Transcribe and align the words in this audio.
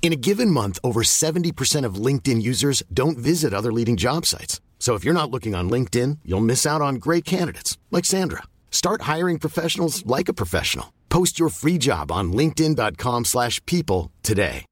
In 0.00 0.14
a 0.14 0.16
given 0.16 0.50
month, 0.50 0.78
over 0.82 1.02
70% 1.02 1.84
of 1.84 1.96
LinkedIn 1.96 2.40
users 2.40 2.82
don't 2.94 3.18
visit 3.18 3.52
other 3.52 3.70
leading 3.70 3.98
job 3.98 4.24
sites. 4.24 4.62
So 4.78 4.94
if 4.94 5.04
you're 5.04 5.12
not 5.12 5.30
looking 5.30 5.54
on 5.54 5.68
LinkedIn, 5.68 6.20
you'll 6.24 6.40
miss 6.40 6.64
out 6.64 6.80
on 6.80 6.94
great 6.94 7.26
candidates 7.26 7.76
like 7.90 8.06
Sandra. 8.06 8.44
Start 8.70 9.02
hiring 9.02 9.38
professionals 9.38 10.06
like 10.06 10.30
a 10.30 10.32
professional. 10.32 10.94
Post 11.10 11.38
your 11.38 11.50
free 11.50 11.76
job 11.76 12.10
on 12.10 12.32
linkedin.com/people 12.32 14.10
today. 14.22 14.64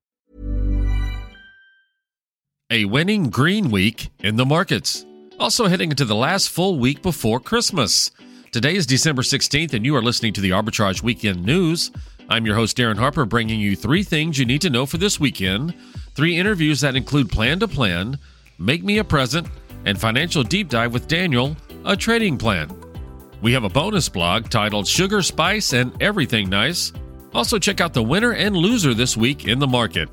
A 2.71 2.85
winning 2.85 3.30
green 3.30 3.71
week 3.71 4.11
in 4.24 4.37
the 4.37 4.45
markets. 4.47 5.05
Also 5.38 5.69
heading 5.69 5.91
into 5.91 6.05
the 6.05 6.16
last 6.16 6.51
full 6.51 6.79
week 6.79 7.01
before 7.02 7.38
Christmas. 7.38 8.11
Today 8.51 8.74
is 8.74 8.87
December 8.87 9.23
16th, 9.23 9.73
and 9.73 9.85
you 9.85 9.95
are 9.95 10.02
listening 10.02 10.33
to 10.33 10.41
the 10.41 10.51
Arbitrage 10.51 11.02
Weekend 11.02 11.45
News. 11.45 11.91
I'm 12.29 12.45
your 12.45 12.57
host, 12.57 12.77
Darin 12.77 12.97
Harper, 12.97 13.25
bringing 13.25 13.61
you 13.61 13.77
three 13.77 14.03
things 14.03 14.39
you 14.39 14.45
need 14.45 14.61
to 14.62 14.71
know 14.71 14.85
for 14.85 14.98
this 14.98 15.21
weekend, 15.21 15.75
three 16.15 16.37
interviews 16.37 16.80
that 16.80 16.97
include 16.97 17.30
plan 17.30 17.61
to 17.61 17.69
plan, 17.69 18.19
make 18.59 18.82
me 18.82 18.99
a 18.99 19.05
present, 19.05 19.46
and 19.85 20.01
financial 20.01 20.43
deep 20.43 20.69
dive 20.69 20.93
with 20.93 21.07
Daniel, 21.07 21.57
a 21.85 21.97
trading 21.97 22.37
plan. 22.37 22.69
We 23.43 23.52
have 23.52 23.63
a 23.63 23.69
bonus 23.69 24.09
blog 24.09 24.51
titled 24.51 24.88
Sugar, 24.88 25.23
Spice, 25.23 25.73
and 25.73 25.93
Everything 26.02 26.49
Nice. 26.51 26.93
Also 27.32 27.59
check 27.59 27.80
out 27.80 27.95
the 27.95 28.02
winner 28.02 28.32
and 28.32 28.57
loser 28.57 28.93
this 28.93 29.16
week 29.16 29.47
in 29.47 29.60
the 29.60 29.66
market. 29.66 30.09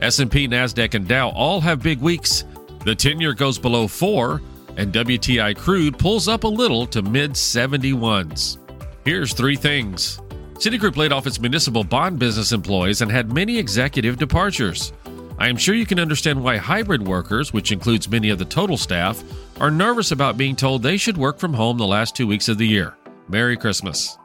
S&P, 0.00 0.48
Nasdaq, 0.48 0.94
and 0.94 1.06
Dow 1.06 1.28
all 1.30 1.60
have 1.60 1.80
big 1.80 2.00
weeks. 2.00 2.44
The 2.84 2.96
10-year 2.96 3.34
goes 3.34 3.58
below 3.58 3.86
4 3.86 4.40
and 4.76 4.92
WTI 4.92 5.56
crude 5.56 5.98
pulls 5.98 6.28
up 6.28 6.44
a 6.44 6.48
little 6.48 6.86
to 6.86 7.02
mid 7.02 7.32
71s. 7.32 8.58
Here's 9.04 9.32
three 9.32 9.56
things. 9.56 10.21
Citigroup 10.62 10.96
laid 10.96 11.10
off 11.10 11.26
its 11.26 11.40
municipal 11.40 11.82
bond 11.82 12.20
business 12.20 12.52
employees 12.52 13.00
and 13.00 13.10
had 13.10 13.32
many 13.32 13.58
executive 13.58 14.16
departures. 14.16 14.92
I 15.36 15.48
am 15.48 15.56
sure 15.56 15.74
you 15.74 15.84
can 15.84 15.98
understand 15.98 16.40
why 16.40 16.56
hybrid 16.56 17.04
workers, 17.04 17.52
which 17.52 17.72
includes 17.72 18.08
many 18.08 18.28
of 18.30 18.38
the 18.38 18.44
total 18.44 18.76
staff, 18.76 19.24
are 19.58 19.72
nervous 19.72 20.12
about 20.12 20.36
being 20.36 20.54
told 20.54 20.84
they 20.84 20.96
should 20.96 21.16
work 21.16 21.40
from 21.40 21.52
home 21.52 21.78
the 21.78 21.84
last 21.84 22.14
two 22.14 22.28
weeks 22.28 22.48
of 22.48 22.58
the 22.58 22.68
year. 22.68 22.94
Merry 23.26 23.56
Christmas. 23.56 24.16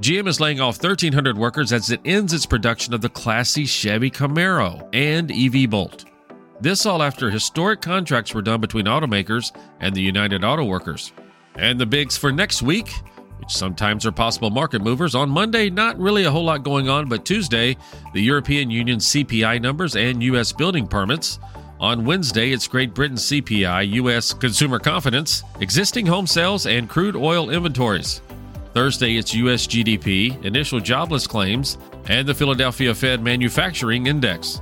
GM 0.00 0.26
is 0.26 0.40
laying 0.40 0.60
off 0.60 0.82
1,300 0.82 1.38
workers 1.38 1.72
as 1.72 1.88
it 1.88 2.00
ends 2.04 2.32
its 2.32 2.46
production 2.46 2.92
of 2.92 3.00
the 3.00 3.08
classy 3.08 3.64
Chevy 3.64 4.10
Camaro 4.10 4.88
and 4.92 5.30
EV 5.30 5.70
Bolt. 5.70 6.04
This 6.60 6.84
all 6.84 7.00
after 7.00 7.30
historic 7.30 7.80
contracts 7.80 8.34
were 8.34 8.42
done 8.42 8.60
between 8.60 8.86
automakers 8.86 9.56
and 9.78 9.94
the 9.94 10.02
United 10.02 10.42
Auto 10.42 10.64
Workers. 10.64 11.12
And 11.54 11.78
the 11.78 11.86
bigs 11.86 12.16
for 12.16 12.32
next 12.32 12.60
week, 12.60 12.92
which 13.38 13.50
sometimes 13.50 14.06
are 14.06 14.12
possible 14.12 14.50
market 14.50 14.82
movers. 14.82 15.14
On 15.14 15.28
Monday, 15.28 15.70
not 15.70 15.98
really 15.98 16.24
a 16.24 16.30
whole 16.30 16.44
lot 16.44 16.62
going 16.62 16.88
on, 16.88 17.08
but 17.08 17.24
Tuesday, 17.24 17.76
the 18.12 18.22
European 18.22 18.70
Union 18.70 18.98
CPI 18.98 19.60
numbers 19.60 19.96
and 19.96 20.22
U.S. 20.22 20.52
building 20.52 20.86
permits. 20.86 21.38
On 21.78 22.04
Wednesday, 22.06 22.52
it's 22.52 22.66
Great 22.66 22.94
Britain 22.94 23.18
CPI, 23.18 23.92
U.S. 23.94 24.32
consumer 24.32 24.78
confidence, 24.78 25.42
existing 25.60 26.06
home 26.06 26.26
sales, 26.26 26.66
and 26.66 26.88
crude 26.88 27.16
oil 27.16 27.50
inventories. 27.50 28.22
Thursday, 28.72 29.16
it's 29.16 29.34
U.S. 29.34 29.66
GDP, 29.66 30.42
initial 30.44 30.80
jobless 30.80 31.26
claims, 31.26 31.76
and 32.08 32.26
the 32.26 32.34
Philadelphia 32.34 32.94
Fed 32.94 33.22
Manufacturing 33.22 34.06
Index. 34.06 34.60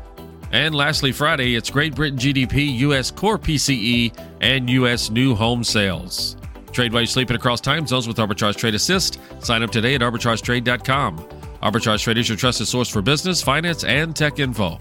And 0.50 0.74
lastly, 0.74 1.10
Friday, 1.10 1.56
it's 1.56 1.70
Great 1.70 1.94
Britain 1.94 2.18
GDP, 2.18 2.78
U.S. 2.78 3.10
Core 3.10 3.38
PCE, 3.38 4.16
and 4.40 4.70
U.S. 4.70 5.10
new 5.10 5.34
home 5.34 5.64
sales. 5.64 6.36
Trade 6.74 6.92
while 6.92 7.02
you're 7.02 7.06
sleeping 7.06 7.36
across 7.36 7.60
time 7.60 7.86
zones 7.86 8.08
with 8.08 8.16
Arbitrage 8.16 8.56
Trade 8.56 8.74
Assist. 8.74 9.20
Sign 9.38 9.62
up 9.62 9.70
today 9.70 9.94
at 9.94 10.02
arbitragetrade.com. 10.02 11.18
Arbitrage 11.62 12.02
Trade 12.02 12.18
is 12.18 12.28
your 12.28 12.36
trusted 12.36 12.66
source 12.66 12.88
for 12.88 13.00
business, 13.00 13.40
finance, 13.42 13.84
and 13.84 14.14
tech 14.14 14.40
info. 14.40 14.78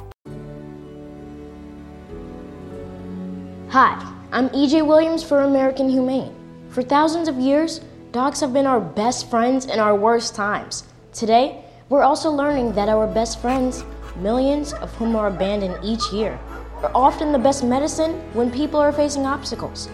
Hi, 3.70 4.14
I'm 4.32 4.50
EJ 4.50 4.86
Williams 4.86 5.24
for 5.24 5.44
American 5.44 5.88
Humane. 5.88 6.36
For 6.70 6.82
thousands 6.82 7.28
of 7.28 7.38
years, 7.38 7.82
dogs 8.12 8.40
have 8.40 8.54
been 8.54 8.66
our 8.66 8.80
best 8.80 9.30
friends 9.30 9.68
in 9.68 9.80
our 9.80 9.96
worst 9.96 10.36
times. 10.36 10.86
Today, 11.14 11.64
we're 11.90 12.04
also 12.04 12.32
learning 12.32 12.74
that 12.74 12.90
our 12.90 13.06
best 13.06 13.40
friends, 13.40 13.84
millions 14.16 14.74
of 14.74 14.92
whom 14.96 15.16
are 15.16 15.28
abandoned 15.28 15.78
each 15.84 16.12
year, 16.12 16.40
are 16.82 16.92
often 16.96 17.32
the 17.32 17.40
best 17.40 17.64
medicine 17.64 18.14
when 18.34 18.52
people 18.52 18.80
are 18.80 18.92
facing 18.92 19.26
obstacles. 19.28 19.90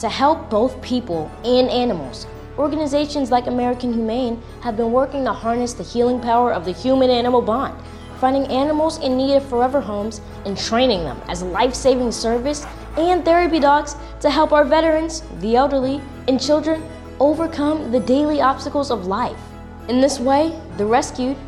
To 0.00 0.10
help 0.10 0.50
both 0.50 0.82
people 0.82 1.30
and 1.42 1.70
animals, 1.70 2.26
organizations 2.58 3.30
like 3.30 3.46
American 3.46 3.94
Humane 3.94 4.42
have 4.60 4.76
been 4.76 4.92
working 4.92 5.24
to 5.24 5.32
harness 5.32 5.72
the 5.72 5.82
healing 5.82 6.20
power 6.20 6.52
of 6.52 6.66
the 6.66 6.72
human 6.72 7.08
animal 7.08 7.40
bond, 7.40 7.74
finding 8.20 8.46
animals 8.48 8.98
in 8.98 9.16
need 9.16 9.36
of 9.36 9.48
forever 9.48 9.80
homes 9.80 10.20
and 10.44 10.56
training 10.56 11.04
them 11.04 11.18
as 11.28 11.42
life 11.42 11.74
saving 11.74 12.12
service 12.12 12.66
and 12.98 13.24
therapy 13.24 13.58
dogs 13.58 13.96
to 14.20 14.28
help 14.28 14.52
our 14.52 14.64
veterans, 14.64 15.22
the 15.40 15.56
elderly, 15.56 16.02
and 16.28 16.38
children 16.38 16.82
overcome 17.18 17.90
the 17.90 18.00
daily 18.00 18.42
obstacles 18.42 18.90
of 18.90 19.06
life. 19.06 19.40
In 19.88 20.02
this 20.02 20.20
way, 20.20 20.60
the 20.76 20.84
rescued 20.84 21.38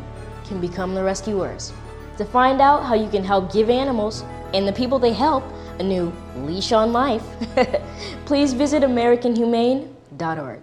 can 0.45 0.59
become 0.59 0.95
the 0.95 1.03
rescuers. 1.03 1.71
To 2.17 2.25
find 2.25 2.61
out 2.61 2.83
how 2.83 2.95
you 2.95 3.09
can 3.09 3.23
help 3.23 3.53
give 3.53 3.69
animals 3.69 4.23
and 4.55 4.67
the 4.67 4.73
people 4.73 4.97
they 4.97 5.13
help 5.13 5.43
a 5.79 5.83
new 5.83 6.13
leash 6.37 6.71
on 6.71 6.93
life, 6.93 7.23
please 8.25 8.53
visit 8.53 8.83
AmericanHumane.org. 8.83 10.61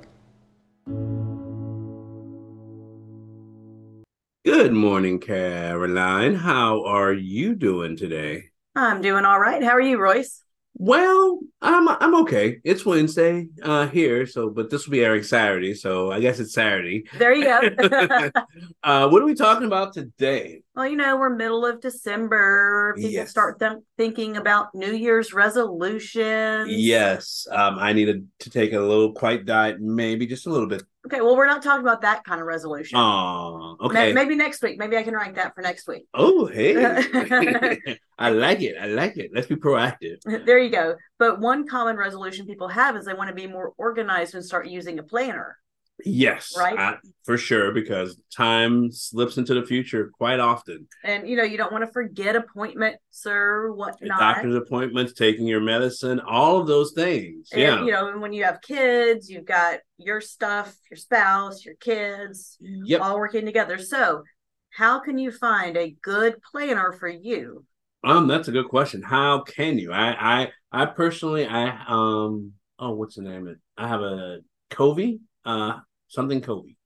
Good 4.44 4.72
morning, 4.72 5.19
Caroline. 5.19 6.37
How 6.37 6.84
are 6.84 7.12
you 7.12 7.56
doing 7.56 7.97
today? 7.97 8.44
I'm 8.77 9.00
doing 9.03 9.25
all 9.25 9.41
right. 9.41 9.62
How 9.62 9.71
are 9.71 9.81
you, 9.81 9.99
Royce? 9.99 10.43
Well, 10.78 11.41
I'm 11.62 11.88
I'm 11.88 12.15
okay. 12.22 12.60
It's 12.62 12.84
Wednesday 12.84 13.48
uh 13.62 13.87
here, 13.88 14.27
so 14.27 14.50
but 14.50 14.69
this 14.69 14.87
will 14.87 14.93
be 14.93 15.04
airing 15.04 15.22
Saturday, 15.22 15.72
so 15.75 16.12
I 16.12 16.21
guess 16.21 16.38
it's 16.38 16.53
Saturday. 16.53 17.06
There 17.19 17.34
you 17.34 17.44
go. 17.44 18.31
uh 18.83 19.09
what 19.09 19.22
are 19.22 19.25
we 19.25 19.34
talking 19.34 19.66
about 19.66 19.94
today? 19.94 20.62
Well, 20.76 20.87
you 20.87 20.97
know, 20.97 21.16
we're 21.16 21.31
middle 21.31 21.64
of 21.64 21.81
December. 21.81 22.92
People 22.97 23.10
Yes. 23.10 23.31
start 23.31 23.59
them 23.59 23.82
thinking 23.97 24.37
about 24.37 24.75
New 24.75 24.92
Year's 24.92 25.32
resolutions. 25.32 26.70
Yes, 26.70 27.47
um 27.50 27.78
I 27.78 27.92
needed 27.94 28.28
to 28.41 28.50
take 28.50 28.72
a 28.75 28.81
little 28.81 29.12
quiet 29.12 29.47
diet, 29.47 29.81
maybe 29.81 30.26
just 30.26 30.47
a 30.47 30.50
little 30.50 30.69
bit. 30.69 30.82
Okay, 31.06 31.20
well, 31.20 31.36
we're 31.36 31.47
not 31.47 31.62
talking 31.62 31.82
about 31.82 32.00
that 32.03 32.25
kind 32.25 32.41
of 32.41 32.47
resolution. 32.48 32.98
Oh, 32.98 33.76
Ma- 33.81 33.86
okay. 33.86 34.12
Maybe 34.12 34.34
next 34.34 34.60
week. 34.62 34.76
Maybe 34.76 34.97
I 34.97 35.04
can 35.04 35.15
write 35.15 35.36
that 35.36 35.54
for 35.54 35.62
next 35.62 35.86
week. 35.86 36.06
Oh, 36.12 36.47
hey. 36.47 36.75
I 38.19 38.31
like 38.31 38.60
it. 38.60 38.75
I 38.81 38.86
like 38.86 39.16
it. 39.16 39.31
Let's 39.32 39.47
be 39.47 39.54
proactive. 39.56 40.16
there 40.47 40.59
you 40.59 40.69
go. 40.70 40.97
But 41.19 41.41
one 41.41 41.66
common 41.66 41.97
resolution 41.97 42.44
people 42.47 42.69
have 42.69 42.97
is 42.97 43.04
they 43.04 43.15
want 43.15 43.28
to 43.28 43.34
be 43.34 43.47
more 43.47 43.72
organized 43.78 44.34
and 44.34 44.44
start 44.44 44.66
using 44.69 44.98
a 44.98 45.03
planner. 45.04 45.56
Yes, 46.05 46.55
Right? 46.57 46.79
I- 46.79 46.99
for 47.25 47.39
sure, 47.39 47.73
because 47.73 48.21
time 48.34 48.93
slips 48.93 49.39
into 49.39 49.55
the 49.55 49.65
future 49.65 50.11
quite 50.17 50.41
often. 50.41 50.87
And 51.03 51.29
you 51.29 51.37
know, 51.37 51.43
you 51.43 51.57
don't 51.57 51.73
want 51.73 51.84
to 51.87 51.91
forget 51.91 52.37
appointments 52.37 53.27
or 53.27 53.72
whatnot. 53.72 54.19
Doctor's 54.21 54.54
appointments, 54.54 55.15
taking 55.15 55.47
your 55.47 55.60
medicine, 55.60 56.21
all 56.21 56.60
of 56.60 56.66
those 56.66 56.93
things. 56.93 57.48
And, 57.53 57.60
yeah. 57.63 57.84
you 57.84 57.93
know, 57.93 58.09
and 58.09 58.21
when 58.21 58.33
you 58.33 58.45
have 58.45 58.60
kids, 58.60 59.31
you've 59.31 59.47
got 59.47 59.81
your 59.97 60.21
stuff, 60.21 60.77
your 60.91 60.98
spouse, 60.98 61.65
your 61.65 61.77
kids, 61.77 62.59
Yep. 62.60 63.01
all 63.01 63.16
working 63.19 63.47
together. 63.47 63.78
So, 63.78 64.22
how 64.71 65.01
can 65.01 65.16
you 65.19 65.31
find 65.31 65.77
a 65.77 65.97
good 66.03 66.37
planner 66.42 66.92
for 66.92 67.09
you? 67.09 67.65
Um, 68.04 68.28
that's 68.28 68.49
a 68.49 68.53
good 68.53 68.69
question. 68.69 69.03
How 69.03 69.41
can 69.41 69.78
you? 69.78 69.92
I 69.92 70.42
I 70.42 70.53
I 70.71 70.87
personally 70.87 71.47
I 71.47 71.69
um 71.89 72.53
oh 72.78 72.91
what's 72.92 73.16
the 73.16 73.22
name 73.22 73.47
of 73.47 73.54
it? 73.54 73.59
I 73.77 73.89
have 73.89 74.03
a 74.03 74.41
Covey, 74.71 75.21
uh 75.47 75.78
something 76.09 76.41
Covey. 76.41 76.77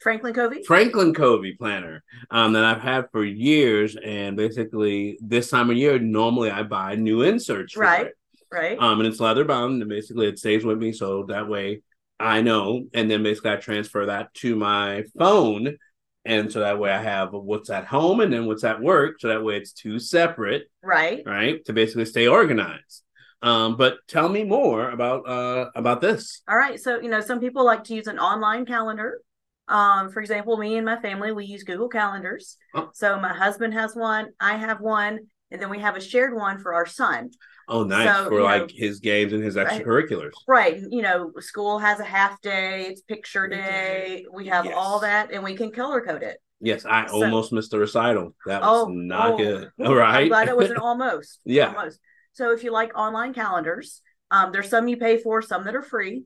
Franklin 0.00 0.32
Covey? 0.34 0.62
Franklin 0.64 1.12
Covey 1.12 1.54
planner 1.54 2.04
um, 2.30 2.52
that 2.52 2.64
I've 2.64 2.80
had 2.80 3.06
for 3.10 3.24
years, 3.24 3.96
and 3.96 4.36
basically 4.36 5.18
this 5.20 5.50
time 5.50 5.70
of 5.70 5.76
year, 5.76 5.98
normally 5.98 6.50
I 6.50 6.62
buy 6.62 6.94
new 6.94 7.22
inserts, 7.22 7.76
Right. 7.76 8.12
right? 8.52 8.78
Um, 8.78 9.00
and 9.00 9.08
it's 9.08 9.18
leather 9.18 9.44
bound, 9.44 9.82
and 9.82 9.88
basically 9.90 10.28
it 10.28 10.38
stays 10.38 10.64
with 10.64 10.78
me, 10.78 10.92
so 10.92 11.24
that 11.24 11.48
way 11.48 11.82
I 12.20 12.42
know, 12.42 12.84
and 12.94 13.10
then 13.10 13.24
basically 13.24 13.50
I 13.52 13.56
transfer 13.56 14.06
that 14.06 14.32
to 14.34 14.54
my 14.54 15.04
phone, 15.18 15.76
and 16.24 16.52
so 16.52 16.60
that 16.60 16.78
way 16.78 16.90
I 16.92 17.02
have 17.02 17.32
what's 17.32 17.70
at 17.70 17.86
home 17.86 18.20
and 18.20 18.32
then 18.32 18.46
what's 18.46 18.62
at 18.64 18.80
work. 18.80 19.16
So 19.20 19.28
that 19.28 19.42
way 19.42 19.56
it's 19.56 19.72
two 19.72 19.98
separate, 19.98 20.70
Right. 20.82 21.22
right? 21.26 21.64
To 21.64 21.72
basically 21.72 22.04
stay 22.04 22.28
organized. 22.28 23.02
Um, 23.40 23.76
but 23.76 23.98
tell 24.08 24.28
me 24.28 24.42
more 24.44 24.90
about 24.90 25.28
uh 25.28 25.70
about 25.74 26.00
this. 26.00 26.42
All 26.48 26.56
right. 26.56 26.80
So, 26.80 27.00
you 27.00 27.08
know, 27.08 27.20
some 27.20 27.40
people 27.40 27.64
like 27.64 27.84
to 27.84 27.94
use 27.94 28.06
an 28.08 28.18
online 28.18 28.66
calendar. 28.66 29.20
Um, 29.68 30.10
for 30.10 30.20
example, 30.20 30.56
me 30.56 30.76
and 30.76 30.86
my 30.86 30.98
family, 31.00 31.30
we 31.30 31.44
use 31.44 31.62
Google 31.62 31.88
Calendars. 31.88 32.56
Oh. 32.74 32.90
So 32.94 33.20
my 33.20 33.34
husband 33.34 33.74
has 33.74 33.94
one, 33.94 34.28
I 34.40 34.56
have 34.56 34.80
one, 34.80 35.18
and 35.50 35.60
then 35.60 35.68
we 35.68 35.78
have 35.80 35.94
a 35.94 36.00
shared 36.00 36.34
one 36.34 36.58
for 36.58 36.72
our 36.74 36.86
son. 36.86 37.30
Oh, 37.68 37.84
nice 37.84 38.08
So, 38.16 38.30
for 38.30 38.40
like 38.42 38.62
know, 38.62 38.68
his 38.74 39.00
games 39.00 39.34
and 39.34 39.44
his 39.44 39.56
extracurriculars. 39.56 40.32
Right. 40.48 40.80
You 40.90 41.02
know, 41.02 41.32
school 41.40 41.78
has 41.78 42.00
a 42.00 42.04
half 42.04 42.40
day, 42.40 42.86
it's 42.88 43.02
picture 43.02 43.46
day. 43.46 44.24
We 44.32 44.46
have 44.46 44.64
Yes. 44.64 44.74
all 44.74 45.00
that 45.00 45.30
and 45.32 45.44
we 45.44 45.54
can 45.54 45.70
color 45.70 46.00
code 46.00 46.22
it. 46.22 46.38
Yes, 46.60 46.86
I 46.86 47.06
So- 47.06 47.22
almost 47.22 47.52
missed 47.52 47.70
the 47.70 47.78
recital. 47.78 48.34
That 48.46 48.62
was 48.62 48.86
Oh, 48.86 48.88
not 48.88 49.32
oh. 49.32 49.36
good. 49.36 49.70
I'm 49.78 49.86
All 49.86 49.94
right. 49.94 50.28
glad 50.28 50.48
it 50.48 50.56
was 50.56 50.70
an 50.70 50.78
almost. 50.88 51.40
Yeah. 51.44 51.74
Almost. 51.76 52.00
So 52.38 52.52
if 52.52 52.62
you 52.62 52.70
like 52.70 52.96
online 52.96 53.34
calendars, 53.34 54.00
um, 54.30 54.52
there's 54.52 54.68
some 54.68 54.86
you 54.86 54.96
pay 54.96 55.18
for, 55.18 55.42
some 55.42 55.64
that 55.64 55.74
are 55.74 55.82
free. 55.82 56.22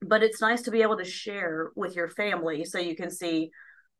But 0.00 0.22
it's 0.22 0.40
nice 0.40 0.62
to 0.62 0.70
be 0.70 0.82
able 0.82 0.98
to 0.98 1.04
share 1.04 1.72
with 1.74 1.96
your 1.96 2.08
family 2.08 2.64
so 2.64 2.78
you 2.78 2.94
can 2.94 3.10
see 3.10 3.50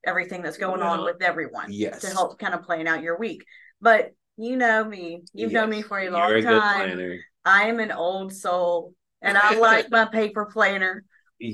everything 0.06 0.42
that's 0.42 0.56
going 0.56 0.82
on 0.82 1.02
with 1.02 1.20
everyone 1.20 1.66
yes. 1.70 2.00
to 2.02 2.10
help 2.10 2.38
kind 2.38 2.54
of 2.54 2.62
plan 2.62 2.86
out 2.86 3.02
your 3.02 3.18
week. 3.18 3.44
But 3.80 4.12
you 4.36 4.54
know 4.54 4.84
me, 4.84 5.24
you've 5.34 5.50
known 5.50 5.70
me 5.70 5.82
for 5.82 5.98
a 5.98 6.04
you're 6.04 6.12
long 6.12 6.30
a 6.30 6.42
good 6.42 6.60
time. 6.60 7.18
I 7.44 7.64
am 7.64 7.80
an 7.80 7.90
old 7.90 8.32
soul 8.32 8.94
and 9.20 9.36
I 9.36 9.54
like 9.58 9.90
my 9.90 10.04
paper 10.04 10.44
planner. 10.44 11.04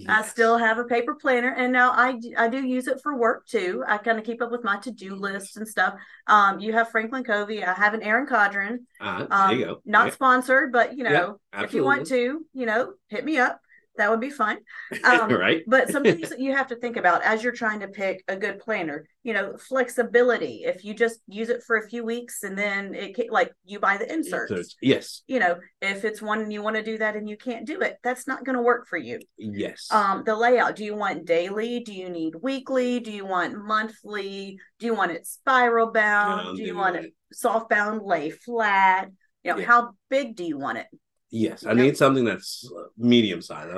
I 0.09 0.23
still 0.23 0.57
have 0.57 0.79
a 0.79 0.85
paper 0.85 1.15
planner, 1.15 1.53
and 1.53 1.73
now 1.73 1.91
I 1.93 2.19
I 2.37 2.49
do 2.49 2.65
use 2.65 2.87
it 2.87 3.01
for 3.03 3.17
work 3.17 3.47
too. 3.47 3.85
I 3.87 3.99
kind 3.99 4.19
of 4.19 4.25
keep 4.25 4.41
up 4.41 4.51
with 4.51 4.65
my 4.65 4.79
to 4.79 4.91
do 4.91 5.15
list 5.15 5.57
and 5.57 5.69
stuff. 5.69 5.95
Um, 6.27 6.61
you 6.61 6.73
have 6.73 6.91
Franklin 6.91 7.25
Covey. 7.25 7.63
I 7.65 7.73
have 7.75 7.95
an 7.95 8.03
Erin 8.03 8.27
Condren. 8.27 8.79
Uh, 9.01 9.27
Um, 9.31 9.49
there 9.51 9.59
you 9.59 9.65
go. 9.67 9.83
Not 9.85 10.07
Yeah, 10.09 10.15
sponsored, 10.15 10.73
but 10.73 10.97
you 10.97 11.05
know, 11.05 11.39
Yeah, 11.53 11.65
if 11.65 11.75
you 11.75 11.85
want 11.85 12.07
to, 12.07 12.45
you 12.55 12.67
know, 12.67 12.95
hit 13.09 13.25
me 13.25 13.39
up. 13.39 13.61
That 13.99 14.11
would 14.11 14.21
be 14.21 14.31
fun. 14.31 14.59
Um, 15.05 15.31
right. 15.31 15.63
but 15.67 15.91
some 15.91 16.03
things 16.11 16.31
that 16.31 16.41
you 16.41 16.55
have 16.57 16.69
to 16.69 16.77
think 16.77 16.97
about 16.97 17.23
as 17.23 17.43
you're 17.43 17.53
trying 17.53 17.81
to 17.81 17.89
pick 17.89 18.25
a 18.29 18.37
good 18.37 18.59
planner, 18.59 19.07
you 19.23 19.33
know, 19.35 19.57
flexibility. 19.59 20.63
If 20.65 20.85
you 20.85 20.95
just 20.95 21.21
use 21.27 21.51
it 21.51 21.63
for 21.67 21.77
a 21.77 21.89
few 21.89 22.05
weeks 22.05 22.43
and 22.43 22.57
then 22.57 22.95
it 22.95 23.15
ca- 23.17 23.29
like 23.31 23.53
you 23.65 23.79
buy 23.81 23.97
the 23.99 24.11
inserts. 24.13 24.51
So 24.51 24.63
yes. 24.81 25.23
You 25.27 25.41
know, 25.41 25.59
if 25.83 26.05
it's 26.05 26.23
one 26.23 26.41
and 26.41 26.53
you 26.53 26.63
want 26.63 26.77
to 26.77 26.83
do 26.83 26.99
that 26.99 27.17
and 27.17 27.29
you 27.29 27.37
can't 27.37 27.67
do 27.67 27.81
it, 27.81 27.97
that's 28.03 28.27
not 28.27 28.45
going 28.45 28.57
to 28.57 28.63
work 28.63 28.87
for 28.89 28.97
you. 28.97 29.19
Yes. 29.37 29.89
Um, 29.91 30.23
the 30.25 30.35
layout. 30.35 30.77
Do 30.77 30.85
you 30.85 30.95
want 30.97 31.27
daily? 31.27 31.81
Do 31.81 31.93
you 31.93 32.09
need 32.09 32.35
weekly? 32.41 33.01
Do 33.01 33.13
you 33.13 33.27
want 33.27 33.57
monthly? 33.57 34.59
Do 34.79 34.87
you 34.87 34.95
want 34.95 35.13
it 35.13 35.27
spiral 35.27 35.93
bound? 35.93 36.49
Um, 36.49 36.57
do 36.57 36.63
you 36.63 36.77
want 36.77 36.97
it- 36.97 37.05
it 37.07 37.15
soft 37.33 37.69
bound, 37.69 38.03
lay 38.03 38.31
flat? 38.31 39.11
You 39.45 39.53
know, 39.53 39.59
Yeah. 39.59 39.67
how 39.67 39.91
big 40.09 40.35
do 40.37 40.45
you 40.45 40.59
want 40.59 40.79
it? 40.79 40.87
Yes. 41.31 41.65
I 41.67 41.73
need 41.75 41.97
something 41.97 42.25
that's 42.25 42.71
medium 42.97 43.43
size. 43.43 43.73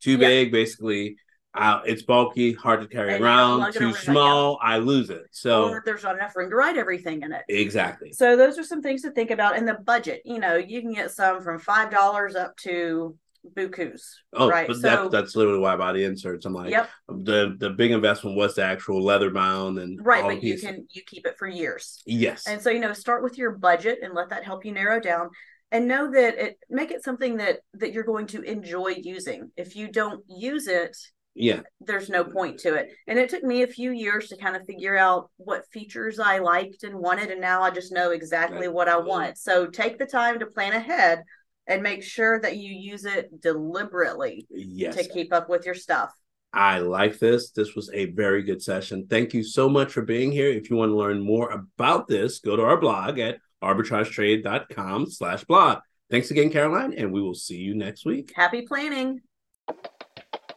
Too 0.00 0.12
Yeah. 0.12 0.16
big, 0.18 0.52
basically. 0.52 1.16
Uh, 1.54 1.82
it's 1.84 2.02
bulky, 2.02 2.54
hard 2.54 2.80
to 2.80 2.86
carry 2.88 3.14
And 3.14 3.22
around. 3.22 3.72
Too 3.74 3.92
small, 3.92 4.58
I 4.62 4.78
lose 4.78 5.10
it. 5.10 5.24
So 5.32 5.68
or 5.68 5.82
there's 5.84 6.02
not 6.02 6.16
enough 6.16 6.34
room 6.34 6.48
to 6.48 6.56
write 6.56 6.78
everything 6.78 7.22
in 7.22 7.32
it. 7.32 7.42
exactly. 7.48 8.12
So 8.12 8.36
those 8.36 8.58
are 8.58 8.64
some 8.64 8.80
things 8.80 9.02
to 9.02 9.10
think 9.10 9.30
about 9.30 9.56
in 9.58 9.66
the 9.66 9.74
budget. 9.74 10.22
You 10.24 10.38
know, 10.38 10.56
you 10.56 10.80
can 10.80 10.94
get 10.94 11.10
some 11.10 11.42
from 11.42 11.58
five 11.58 11.90
dollars 11.90 12.36
up 12.36 12.56
to 12.58 13.16
bukus. 13.54 14.00
Oh, 14.32 14.48
right. 14.48 14.66
but 14.66 14.76
so 14.76 14.82
that, 14.82 15.10
that's 15.10 15.36
literally 15.36 15.58
why 15.58 15.74
I 15.74 15.76
buy 15.76 15.92
the 15.92 16.04
inserts. 16.04 16.46
I'm 16.46 16.54
like, 16.54 16.70
yep, 16.70 16.88
the 17.08 17.54
the 17.58 17.68
big 17.68 17.90
investment 17.90 18.34
was 18.34 18.54
the 18.54 18.64
actual 18.64 19.02
leather 19.04 19.28
bound 19.30 19.78
and 19.78 19.98
right. 20.02 20.22
all 20.22 20.30
But 20.30 20.42
you 20.42 20.54
pieces. 20.54 20.64
can 20.70 20.86
you 20.90 21.02
keep 21.06 21.26
it 21.26 21.36
for 21.38 21.46
years. 21.48 22.02
Yes. 22.06 22.46
And 22.46 22.62
so, 22.62 22.70
you 22.70 22.80
know, 22.80 22.94
start 22.94 23.22
with 23.22 23.36
your 23.36 23.50
budget 23.50 23.98
and 24.02 24.14
let 24.14 24.30
that 24.30 24.44
help 24.44 24.64
you 24.64 24.72
narrow 24.72 25.00
down 25.00 25.28
and 25.72 25.88
know 25.88 26.12
that 26.12 26.38
it 26.38 26.58
make 26.70 26.90
it 26.92 27.02
something 27.02 27.38
that 27.38 27.60
that 27.74 27.92
you're 27.92 28.04
going 28.04 28.26
to 28.28 28.42
enjoy 28.42 28.94
using. 29.02 29.50
If 29.56 29.74
you 29.74 29.90
don't 29.90 30.22
use 30.28 30.68
it, 30.68 30.96
yeah. 31.34 31.60
there's 31.80 32.10
no 32.10 32.24
point 32.24 32.60
to 32.60 32.74
it. 32.74 32.90
And 33.08 33.18
it 33.18 33.30
took 33.30 33.42
me 33.42 33.62
a 33.62 33.66
few 33.66 33.90
years 33.90 34.28
to 34.28 34.36
kind 34.36 34.54
of 34.54 34.66
figure 34.66 34.96
out 34.96 35.30
what 35.38 35.66
features 35.72 36.20
I 36.20 36.38
liked 36.38 36.84
and 36.84 36.96
wanted 36.96 37.30
and 37.30 37.40
now 37.40 37.62
I 37.62 37.70
just 37.70 37.90
know 37.90 38.10
exactly 38.10 38.68
what 38.68 38.88
I 38.88 38.98
want. 38.98 39.38
So 39.38 39.66
take 39.66 39.98
the 39.98 40.06
time 40.06 40.38
to 40.38 40.46
plan 40.46 40.74
ahead 40.74 41.22
and 41.66 41.82
make 41.82 42.02
sure 42.02 42.38
that 42.40 42.58
you 42.58 42.74
use 42.74 43.06
it 43.06 43.40
deliberately 43.40 44.46
Yes. 44.50 44.96
to 44.96 45.08
keep 45.08 45.32
up 45.32 45.48
with 45.48 45.64
your 45.64 45.74
stuff. 45.74 46.12
I 46.52 46.80
like 46.80 47.18
this. 47.18 47.50
This 47.50 47.74
was 47.74 47.90
a 47.94 48.06
very 48.10 48.42
good 48.42 48.62
session. 48.62 49.06
Thank 49.08 49.32
you 49.32 49.42
so 49.42 49.70
much 49.70 49.90
for 49.90 50.02
being 50.02 50.30
here. 50.30 50.50
If 50.50 50.68
you 50.68 50.76
want 50.76 50.90
to 50.90 50.96
learn 50.96 51.24
more 51.24 51.50
about 51.50 52.08
this, 52.08 52.40
go 52.40 52.56
to 52.56 52.62
our 52.62 52.78
blog 52.78 53.18
at 53.18 53.38
arbitragetrade.com 53.62 55.10
slash 55.10 55.44
blog. 55.44 55.78
Thanks 56.10 56.30
again, 56.30 56.50
Caroline, 56.50 56.92
and 56.92 57.12
we 57.12 57.22
will 57.22 57.34
see 57.34 57.56
you 57.56 57.74
next 57.74 58.04
week. 58.04 58.32
Happy 58.34 58.62
planning. 58.62 59.20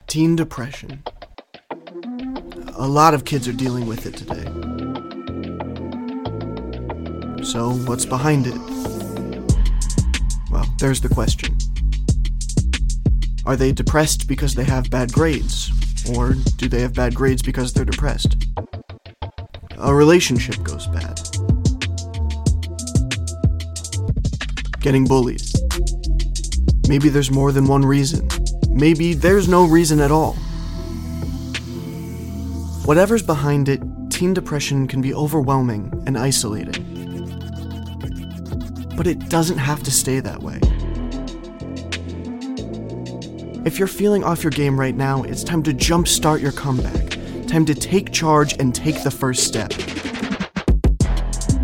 Teen 0.07 0.36
depression. 0.36 1.04
A 2.75 2.88
lot 2.88 3.13
of 3.13 3.24
kids 3.24 3.48
are 3.48 3.54
dealing 3.54 3.86
with 3.86 4.06
it 4.06 4.18
today. 4.18 4.44
So, 7.44 7.72
what's 7.86 8.06
behind 8.06 8.48
it? 8.48 8.57
Well, 10.52 10.66
there's 10.80 11.00
the 11.00 11.10
question. 11.10 11.57
Are 13.46 13.56
they 13.56 13.72
depressed 13.72 14.28
because 14.28 14.56
they 14.56 14.63
have 14.63 14.90
bad 14.90 15.13
grades? 15.13 15.72
Or 16.16 16.34
do 16.57 16.68
they 16.68 16.81
have 16.81 16.94
bad 16.94 17.16
grades 17.16 17.42
because 17.42 17.74
they're 17.74 17.86
depressed? 17.86 18.36
A 19.78 19.94
relationship 19.94 20.62
goes 20.63 20.88
bad. 20.88 21.25
Getting 24.86 25.06
bullied. 25.06 25.42
Maybe 26.88 27.10
there's 27.10 27.32
more 27.32 27.52
than 27.52 27.66
one 27.66 27.84
reason. 27.84 28.30
Maybe 28.70 29.16
there's 29.16 29.48
no 29.48 29.66
reason 29.66 30.00
at 30.00 30.12
all. 30.12 30.34
Whatever's 32.86 33.24
behind 33.24 33.68
it, 33.68 33.82
teen 34.12 34.36
depression 34.36 34.88
can 34.88 35.02
be 35.02 35.12
overwhelming 35.12 35.92
and 36.06 36.20
isolating. 36.20 36.84
But 38.96 39.08
it 39.08 39.28
doesn't 39.28 39.58
have 39.58 39.82
to 39.82 39.90
stay 39.90 40.20
that 40.20 40.44
way. 40.44 40.60
If 43.66 43.80
you're 43.80 43.88
feeling 43.88 44.24
off 44.24 44.44
your 44.44 44.52
game 44.52 44.80
right 44.80 44.96
now, 44.96 45.24
it's 45.24 45.44
time 45.44 45.64
to 45.64 45.74
jumpstart 45.74 46.42
your 46.42 46.52
comeback. 46.52 47.18
Time 47.48 47.66
to 47.66 47.74
take 47.74 48.12
charge 48.12 48.54
and 48.60 48.76
take 48.76 49.02
the 49.02 49.10
first 49.10 49.46
step. 49.46 49.74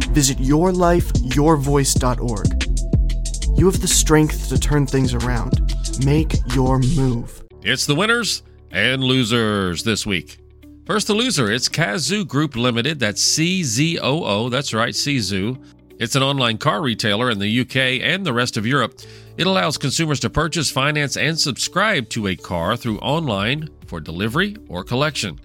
Visit 0.10 0.40
yourlifeyourvoice.org. 0.40 2.51
You 3.62 3.68
have 3.68 3.80
the 3.80 3.88
strength 3.88 4.50
to 4.50 4.58
turn 4.58 4.88
things 4.88 5.14
around. 5.14 5.76
Make 6.04 6.34
your 6.56 6.80
move. 6.80 7.44
It's 7.62 7.86
the 7.86 7.94
winners 7.94 8.42
and 8.72 9.04
losers 9.04 9.84
this 9.84 10.04
week. 10.04 10.40
First, 10.88 11.06
the 11.06 11.14
loser. 11.14 11.52
It's 11.52 11.70
Cazoo 11.70 12.28
Group 12.28 12.56
Limited. 12.56 13.00
That's 13.00 13.22
C 13.22 13.62
Z 13.62 14.00
O 14.00 14.24
O. 14.24 14.50
That's 14.50 14.74
right, 14.74 14.96
Cazoo. 14.96 15.64
It's 16.00 16.16
an 16.16 16.24
online 16.24 16.58
car 16.58 16.82
retailer 16.82 17.30
in 17.30 17.38
the 17.38 17.60
UK 17.60 18.02
and 18.02 18.26
the 18.26 18.34
rest 18.34 18.58
of 18.58 18.66
Europe. 18.66 19.00
It 19.38 19.46
allows 19.46 19.78
consumers 19.78 20.20
to 20.22 20.32
purchase, 20.32 20.72
finance, 20.72 21.16
and 21.16 21.40
subscribe 21.40 22.10
to 22.10 22.30
a 22.30 22.36
car 22.36 22.76
through 22.76 22.98
online 22.98 23.70
for 23.86 24.00
delivery 24.00 24.58
or 24.70 24.84
collection. 24.84 25.40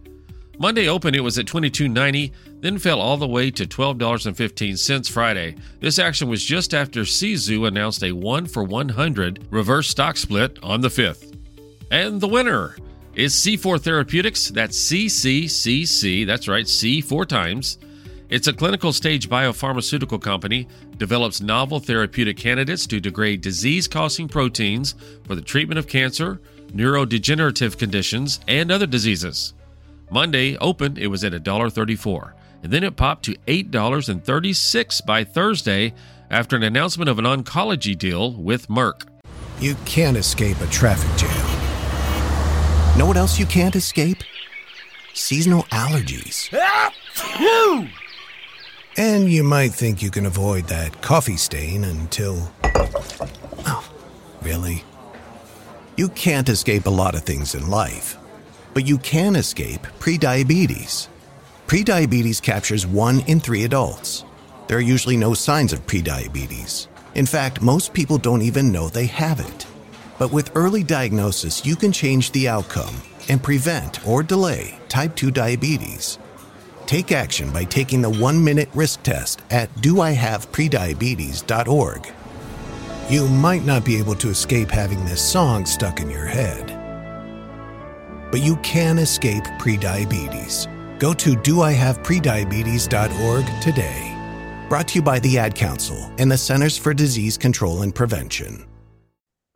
Monday 0.59 0.89
open 0.89 1.15
it 1.15 1.23
was 1.23 1.39
at 1.39 1.47
$22.90, 1.47 2.33
then 2.61 2.79
fell 2.79 3.01
all 3.01 3.17
the 3.17 3.27
way 3.27 3.51
to 3.51 3.67
$12.15 3.67 5.11
Friday. 5.11 5.55
This 5.81 5.99
action 5.99 6.29
was 6.29 6.43
just 6.43 6.73
after 6.73 7.03
Cazoo 7.03 7.69
announced 7.69 8.03
a 8.03 8.13
1 8.13 8.47
for 8.47 8.65
100 8.65 9.47
reverse 9.51 9.89
stock 9.89 10.17
split 10.17 10.59
on 10.63 10.81
the 10.81 10.89
5th. 10.89 11.37
And 11.91 12.21
the 12.21 12.29
winner 12.29 12.77
is 13.15 13.35
C4 13.35 13.81
Therapeutics. 13.81 14.49
That's 14.49 14.79
CCCC. 14.91 16.27
That's 16.27 16.49
right, 16.49 16.67
C 16.67 17.01
four 17.01 17.25
times. 17.25 17.79
It's 18.29 18.49
a 18.49 18.53
clinical 18.53 18.93
stage 18.93 19.29
biopharmaceutical 19.29 20.21
company, 20.21 20.67
develops 20.97 21.41
novel 21.41 21.79
therapeutic 21.79 22.37
candidates 22.37 22.87
to 22.89 22.99
degrade 22.99 23.41
disease 23.41 23.87
causing 23.87 24.27
proteins 24.27 24.97
for 25.25 25.37
the 25.37 25.43
treatment 25.43 25.79
of 25.79 25.87
cancer, 25.87 26.41
neurodegenerative 26.73 27.79
conditions, 27.79 28.41
and 28.49 28.73
other 28.73 28.87
diseases. 28.87 29.55
Monday 30.11 30.57
opened, 30.59 30.99
it 30.99 31.09
was 31.09 31.25
at 31.25 31.33
$1.34, 31.33 32.33
and 32.63 32.73
then 32.73 32.85
it 32.85 32.97
popped 32.97 33.25
to 33.25 33.35
$8.36 33.47 35.05
by 35.05 35.25
Thursday 35.25 35.95
after 36.31 36.57
an 36.57 36.63
announcement 36.63 37.09
of 37.09 37.19
an 37.19 37.25
oncology 37.25 37.97
deal 37.97 38.33
with 38.33 38.69
Merck. 38.69 39.07
You 39.61 39.75
can't 39.85 40.17
escape 40.17 40.61
a 40.61 40.67
traffic 40.67 41.11
jam. 41.19 41.47
Know 42.99 43.07
what 43.07 43.17
else 43.17 43.39
you 43.39 43.47
can't 43.47 43.77
escape? 43.77 44.19
Seasonal 45.15 45.65
allergies. 45.65 46.53
And 48.99 49.31
you 49.31 49.43
might 49.43 49.73
think 49.73 50.03
you 50.03 50.11
can 50.11 50.27
avoid 50.27 50.65
that 50.69 51.03
coffee 51.03 51.37
stain 51.37 51.85
until. 51.85 52.51
Oh, 53.67 53.87
really? 54.43 54.85
You 55.97 56.09
can't 56.11 56.49
escape 56.49 56.87
a 56.87 56.91
lot 56.91 57.15
of 57.15 57.23
things 57.23 57.55
in 57.55 57.69
life, 57.69 58.17
but 58.77 58.87
you 58.87 58.99
can 58.99 59.35
escape 59.37 59.81
prediabetes. 59.99 61.09
Prediabetes 61.67 62.43
captures 62.43 62.87
one 62.87 63.21
in 63.21 63.41
three 63.41 63.65
adults. 63.65 64.23
There 64.69 64.77
are 64.77 64.83
usually 64.83 65.17
no 65.17 65.33
signs 65.33 65.73
of 65.73 65.87
prediabetes. 65.87 66.89
In 67.15 67.25
fact, 67.25 67.63
most 67.63 67.95
people 67.95 68.19
don't 68.19 68.43
even 68.43 68.71
know 68.71 68.91
they 68.91 69.07
have 69.07 69.41
it. 69.41 69.67
But 70.19 70.31
with 70.31 70.55
early 70.55 70.85
diagnosis, 70.85 71.65
you 71.65 71.75
can 71.75 71.91
change 71.91 72.33
the 72.33 72.49
outcome 72.49 73.01
and 73.31 73.43
prevent 73.43 74.07
or 74.07 74.23
delay 74.23 74.79
type 74.91 75.17
2 75.17 75.31
diabetes. 75.31 76.19
Take 76.85 77.13
action 77.13 77.51
by 77.53 77.65
taking 77.65 78.03
the 78.03 78.11
one 78.11 78.45
minute 78.45 78.69
risk 78.75 79.03
test 79.03 79.41
at 79.51 79.75
doihaveprediabetes.org. 79.77 82.13
You 83.09 83.29
might 83.29 83.65
not 83.65 83.87
be 83.87 83.97
able 83.97 84.17
to 84.17 84.29
escape 84.29 84.71
having 84.71 85.03
this 85.07 85.23
song 85.23 85.65
stuck 85.65 86.01
in 86.01 86.11
your 86.11 86.27
head, 86.27 86.76
but 88.31 88.41
you 88.41 88.57
can 88.57 88.99
escape 88.99 89.45
prediabetes. 89.59 90.69
Go 90.99 91.15
to 91.15 91.37
doihaveprediabetes.org 91.37 93.63
today. 93.63 94.13
Brought 94.69 94.89
to 94.89 94.97
you 94.97 95.03
by 95.03 95.21
the 95.21 95.39
Ad 95.39 95.55
Council 95.55 96.11
and 96.19 96.31
the 96.31 96.39
Centers 96.39 96.77
for 96.77 96.93
Disease 96.93 97.39
Control 97.39 97.83
and 97.83 97.95
Prevention. 97.95 98.67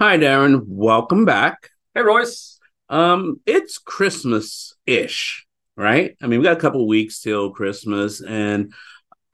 Hi, 0.01 0.17
Darin. 0.17 0.63
Welcome 0.67 1.25
back. 1.25 1.71
Hey, 1.95 2.03
Royce. 2.03 2.59
Um, 2.89 3.41
it's 3.45 3.79
Christmas 3.79 4.75
ish, 4.87 5.47
right? 5.77 6.17
I 6.23 6.27
mean, 6.27 6.41
we 6.41 6.45
got 6.45 6.57
a 6.57 6.61
couple 6.61 6.87
weeks 6.87 7.21
till 7.21 7.51
Christmas, 7.51 8.23
and 8.23 8.73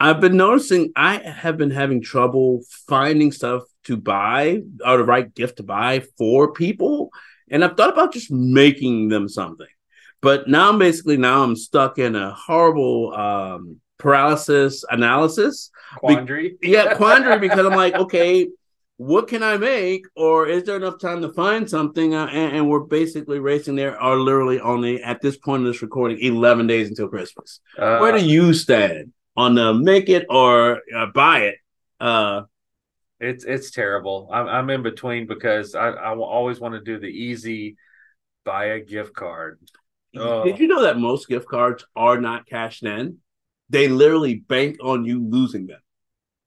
I've 0.01 0.21
been 0.21 0.37
noticing 0.37 0.93
I 0.97 1.19
have 1.19 1.57
been 1.57 1.71
having 1.71 2.03
trouble 2.03 2.63
finding 2.89 3.33
stuff 3.33 3.63
to 3.85 3.97
buy 3.97 4.63
or 4.85 4.99
the 4.99 5.05
right 5.05 5.33
gift 5.35 5.59
to 5.59 5.63
buy 5.63 6.01
for 6.19 6.53
people. 6.53 7.11
And 7.51 7.65
I've 7.65 7.77
thought 7.77 7.93
about 7.93 8.13
just 8.13 8.31
making 8.31 9.09
them 9.09 9.29
something. 9.29 9.67
But 10.21 10.49
now 10.49 10.71
I'm 10.71 10.79
basically 10.79 11.17
now 11.17 11.43
I'm 11.43 11.57
stuck 11.57 11.99
in 11.99 12.17
a 12.17 12.33
horrible 12.33 13.15
um 13.15 13.81
paralysis 13.99 14.85
analysis. 14.91 15.71
Quandary. 15.99 16.57
Be- 16.61 16.69
yeah, 16.69 16.95
quandary 16.97 17.39
because 17.39 17.65
I'm 17.65 17.75
like, 17.75 17.95
okay, 17.95 18.49
what 18.99 19.29
can 19.29 19.43
I 19.43 19.57
make? 19.57 20.07
Or 20.17 20.47
is 20.47 20.65
there 20.65 20.77
enough 20.77 20.99
time 20.99 21.23
to 21.23 21.33
find 21.33 21.69
something? 21.69 22.15
Uh, 22.15 22.27
and, 22.27 22.57
and, 22.57 22.69
we're 22.69 22.81
basically 22.81 23.39
racing 23.39 23.77
there 23.77 24.01
are 24.01 24.17
literally 24.17 24.61
only 24.61 25.03
at 25.03 25.21
this 25.21 25.37
point 25.37 25.63
of 25.63 25.73
this 25.73 25.83
recording 25.83 26.19
11 26.21 26.67
days 26.67 26.89
until 26.89 27.09
Christmas. 27.09 27.61
Uh, 27.79 27.99
Where 27.99 28.17
do 28.17 28.25
you 28.25 28.55
stand 28.55 29.13
on 29.37 29.55
the 29.55 29.75
make 29.75 30.09
it 30.09 30.27
or 30.31 30.81
uh, 30.95 31.07
buy 31.15 31.41
it? 31.41 31.57
It's 33.19 33.45
it's 33.45 33.71
terrible. 33.71 34.29
I'm 34.33 34.47
I'm 34.47 34.71
in 34.71 34.83
between 34.83 35.27
because 35.27 35.75
I 35.75 35.89
I 35.89 36.17
always 36.17 36.61
want 36.61 36.75
to 36.75 36.81
do 36.81 36.99
the 36.99 37.07
easy 37.07 37.77
buy 38.45 38.67
a 38.67 38.81
gift 38.81 39.15
card. 39.15 39.61
Did 40.15 40.59
you 40.59 40.69
know 40.69 40.83
that 40.83 40.99
most 40.99 41.29
gift 41.29 41.47
cards 41.47 41.85
are 41.95 42.21
not 42.21 42.47
cashed 42.47 42.85
in? 42.85 43.19
They 43.69 43.89
literally 43.89 44.37
bank 44.37 44.79
on 44.83 45.05
you 45.05 45.23
losing 45.23 45.67
them. 45.67 45.81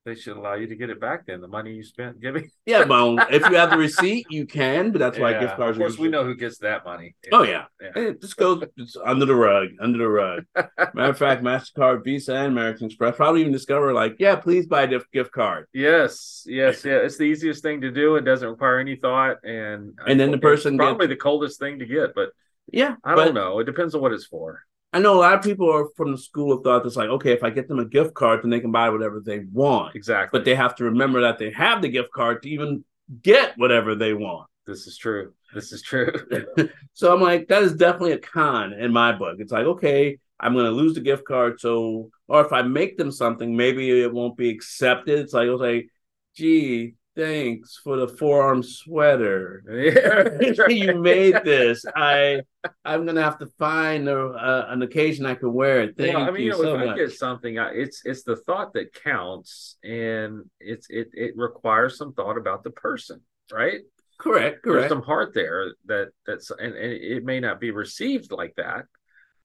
They 0.10 0.16
should 0.16 0.38
allow 0.38 0.56
you 0.56 0.66
to 0.66 0.76
get 0.76 0.90
it 0.90 1.00
back 1.00 1.28
then. 1.28 1.40
The 1.40 1.48
money 1.48 1.72
you 1.72 1.84
spent 1.84 2.20
giving. 2.20 2.50
yeah, 2.66 2.84
well, 2.84 3.20
if 3.30 3.48
you 3.48 3.56
have 3.58 3.70
the 3.70 3.78
receipt, 3.78 4.26
you 4.32 4.48
can. 4.48 4.92
But 4.92 4.98
that's 4.98 5.20
yeah, 5.20 5.24
why 5.24 5.40
gift 5.40 5.56
cards. 5.56 5.78
Of 5.78 5.84
course, 5.84 6.00
we 6.00 6.08
know 6.08 6.24
who 6.24 6.34
gets 6.34 6.58
that 6.60 6.84
money. 6.84 7.16
Oh 7.32 7.44
yeah, 7.44 7.66
yeah. 7.80 7.92
It 7.96 8.22
just 8.22 8.36
goes 8.36 8.64
it's 8.76 8.98
under 9.06 9.28
the 9.28 9.36
rug, 9.36 9.68
under 9.80 10.00
the 10.00 10.08
rug. 10.08 10.46
Matter 10.56 11.12
of 11.12 11.18
fact, 11.20 11.44
Mastercard, 11.44 12.04
Visa, 12.04 12.34
and 12.34 12.48
American 12.48 12.88
Express 12.88 13.18
probably 13.18 13.42
even 13.42 13.54
discover 13.54 13.94
like, 13.94 14.16
yeah, 14.18 14.36
please 14.36 14.66
buy 14.66 14.82
a 14.82 15.00
gift 15.14 15.32
card. 15.32 15.68
Yes, 15.74 16.44
yes, 16.48 16.84
yeah. 16.84 16.98
It's 16.98 17.18
the 17.18 17.26
easiest 17.26 17.62
thing 17.62 17.82
to 17.82 17.92
do. 17.92 18.16
It 18.16 18.22
doesn't 18.22 18.50
require 18.50 18.80
any 18.80 18.96
thought, 18.96 19.38
and 19.44 19.94
and 20.08 20.20
then 20.20 20.32
the 20.32 20.40
person 20.40 20.76
probably 20.76 21.06
gets... 21.06 21.20
the 21.20 21.22
coldest 21.22 21.60
thing 21.60 21.78
to 21.78 21.86
get, 21.86 22.16
but 22.16 22.30
yeah, 22.74 22.96
I 23.04 23.14
don't 23.14 23.36
know. 23.36 23.60
It 23.60 23.66
depends 23.66 23.94
on 23.94 24.02
what 24.02 24.12
it's 24.12 24.26
for. 24.26 24.64
I 24.92 25.00
know 25.00 25.14
a 25.14 25.20
lot 25.20 25.36
of 25.36 25.44
people 25.44 25.72
are 25.72 25.88
from 25.96 26.12
the 26.12 26.18
school 26.18 26.52
of 26.52 26.64
thought 26.64 26.84
that's 26.84 26.96
like, 26.96 27.10
okay, 27.10 27.32
if 27.32 27.44
I 27.44 27.52
get 27.52 27.68
them 27.68 27.80
a 27.80 27.86
gift 27.86 28.16
card, 28.16 28.42
then 28.42 28.50
they 28.50 28.60
can 28.60 28.72
buy 28.72 28.90
whatever 28.90 29.20
they 29.20 29.40
want. 29.40 29.96
Exactly. 29.96 30.38
But 30.38 30.46
they 30.46 30.56
have 30.56 30.76
to 30.78 30.86
remember 30.86 31.22
that 31.22 31.38
they 31.38 31.52
have 31.52 31.82
the 31.82 31.90
gift 31.90 32.12
card 32.12 32.42
to 32.44 32.50
even 32.50 32.84
get 33.22 33.58
whatever 33.58 33.94
they 33.94 34.14
want. 34.14 34.48
This 34.66 34.88
is 34.88 34.98
true. 34.98 35.34
This 35.54 35.72
is 35.72 35.82
true. 35.82 36.12
so 36.94 37.14
I'm 37.14 37.22
like, 37.22 37.48
that 37.50 37.64
is 37.64 37.74
definitely 37.76 38.14
a 38.14 38.20
con 38.20 38.74
in 38.74 38.92
my 38.92 39.12
book. 39.12 39.38
It's 39.40 39.52
like, 39.52 39.66
okay, 39.66 40.18
I'm 40.40 40.54
going 40.54 40.66
to 40.66 40.72
lose 40.72 40.96
the 40.96 41.02
gift 41.02 41.26
card. 41.26 41.60
So, 41.60 42.10
or 42.28 42.46
if 42.46 42.54
I 42.54 42.62
make 42.64 42.98
them 42.98 43.12
something, 43.12 43.56
maybe 43.56 44.02
it 44.02 44.14
won't 44.14 44.38
be 44.38 44.50
accepted. 44.50 45.20
It's 45.20 45.34
like, 45.34 45.48
I 45.48 45.52
was 45.52 45.62
like, 45.62 45.90
gee, 46.36 46.96
thanks 47.20 47.80
for 47.84 47.98
the 47.98 48.08
forearm 48.08 48.64
sweater. 48.64 49.64
you 50.70 50.96
made 50.96 51.36
this. 51.44 51.86
I 51.96 52.42
I'm 52.86 53.06
gonna 53.06 53.24
have 53.24 53.40
to 53.40 53.48
find 53.58 54.08
a, 54.08 54.28
uh, 54.28 54.66
an 54.70 54.82
occasion 54.82 55.26
I 55.26 55.36
can 55.36 55.54
wear 55.54 55.82
it. 55.82 55.98
Thank 55.98 56.16
I 56.16 56.32
mean, 56.32 56.44
you, 56.44 56.52
know, 56.52 56.62
so 56.62 56.76
if 56.76 56.86
much. 56.86 56.90
I 56.90 56.98
get 56.98 57.12
something, 57.12 57.60
I, 57.60 57.72
it's 57.72 58.02
it's 58.06 58.24
the 58.24 58.38
thought 58.38 58.74
that 58.74 58.94
counts, 58.94 59.78
and 59.84 60.50
it's 60.60 60.88
it 60.90 61.10
it 61.14 61.38
requires 61.38 61.98
some 61.98 62.14
thought 62.14 62.38
about 62.38 62.64
the 62.64 62.72
person, 62.72 63.22
right? 63.52 63.82
Correct. 64.18 64.64
Correct. 64.64 64.64
There's 64.64 64.90
some 64.90 65.04
heart 65.04 65.34
there 65.34 65.74
that 65.86 66.10
that's 66.26 66.52
and, 66.52 66.74
and 66.74 66.94
it 66.94 67.24
may 67.24 67.40
not 67.40 67.60
be 67.60 67.72
received 67.72 68.32
like 68.32 68.54
that, 68.58 68.86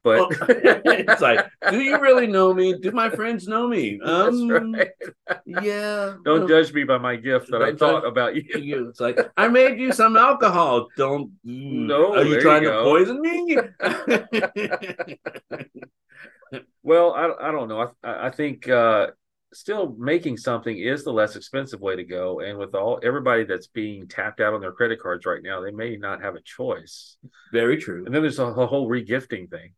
but 0.05 0.29
it's 0.49 1.23
like, 1.23 1.45
do 1.71 1.81
you 1.81 1.99
really 1.99 2.27
know 2.27 2.53
me? 2.53 2.75
Do 2.79 2.93
my 2.93 3.09
friends 3.19 3.49
know 3.49 3.67
me? 3.67 3.99
Um, 4.05 4.49
right. 4.49 4.91
yeah. 5.47 6.15
Don't 6.25 6.47
judge 6.47 6.73
me 6.73 6.85
by 6.85 6.99
my 6.99 7.17
gift 7.17 7.51
that 7.51 7.63
I 7.63 7.75
thought 7.75 8.05
about 8.07 8.37
you. 8.37 8.45
you. 8.55 8.89
It's 8.91 9.01
like 9.01 9.19
I 9.37 9.49
made 9.49 9.81
you 9.81 9.93
some 9.93 10.17
alcohol. 10.17 10.89
Don't. 10.97 11.33
No. 11.43 12.15
Are 12.15 12.25
you 12.25 12.41
trying 12.41 12.63
you 12.65 12.71
to 12.71 12.83
poison 12.83 13.21
me? 13.21 13.57
well, 16.83 17.15
I 17.15 17.49
I 17.49 17.51
don't 17.51 17.69
know. 17.69 17.93
I 18.05 18.27
I 18.27 18.31
think. 18.31 18.69
uh 18.69 19.09
still 19.53 19.95
making 19.97 20.37
something 20.37 20.77
is 20.77 21.05
the 21.05 21.13
less 21.13 21.37
expensive 21.37 21.81
way 21.81 21.95
to 21.95 22.03
go 22.03 22.41
and 22.41 22.59
with 22.59 22.75
all 22.75 22.99
everybody 23.05 23.45
that's 23.45 23.69
being 23.69 24.09
tapped 24.09 24.41
out 24.41 24.53
on 24.53 24.61
their 24.61 24.73
credit 24.73 24.99
cards 25.01 25.25
right 25.27 25.45
now 25.45 25.61
they 25.61 25.71
may 25.71 25.97
not 25.97 26.21
have 26.21 26.35
a 26.35 26.41
choice 26.41 27.17
very 27.53 27.77
true 27.77 28.05
and 28.05 28.13
then 28.13 28.21
there's 28.21 28.41
a, 28.41 28.47
a 28.47 28.67
whole 28.67 28.89
regifting 28.91 29.49
thing 29.49 29.71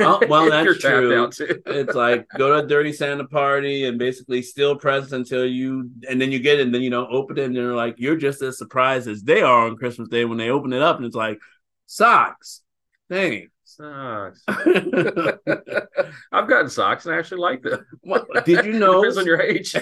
Oh, 0.00 0.20
well, 0.28 0.46
that's 0.50 0.78
true. 0.78 1.30
it's 1.66 1.94
like 1.94 2.26
go 2.36 2.48
to 2.48 2.64
a 2.64 2.68
dirty 2.68 2.92
Santa 2.92 3.26
party 3.26 3.86
and 3.86 3.98
basically 3.98 4.42
steal 4.42 4.76
presents 4.76 5.12
until 5.12 5.44
you, 5.44 5.90
and 6.08 6.20
then 6.20 6.32
you 6.32 6.38
get 6.38 6.58
it, 6.58 6.66
and 6.66 6.74
then 6.74 6.82
you 6.82 6.90
know 6.90 7.06
open 7.08 7.38
it, 7.38 7.44
and 7.44 7.56
they're 7.56 7.74
like 7.74 7.96
you're 7.98 8.16
just 8.16 8.42
as 8.42 8.58
surprised 8.58 9.08
as 9.08 9.22
they 9.22 9.42
are 9.42 9.66
on 9.66 9.76
Christmas 9.76 10.08
Day 10.08 10.24
when 10.24 10.38
they 10.38 10.50
open 10.50 10.72
it 10.72 10.82
up, 10.82 10.96
and 10.96 11.06
it's 11.06 11.16
like 11.16 11.38
socks. 11.86 12.62
Thanks. 13.08 13.50
Socks. 13.64 14.42
I've 14.48 16.48
gotten 16.48 16.70
socks 16.70 17.06
and 17.06 17.14
I 17.14 17.18
actually 17.18 17.40
like 17.40 17.62
them. 17.62 17.84
Well, 18.02 18.26
did 18.44 18.64
you 18.64 18.78
know? 18.78 19.02
Depends 19.02 19.18
on 19.18 19.26
your 19.26 19.40
age. 19.40 19.74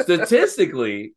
statistically, 0.00 1.14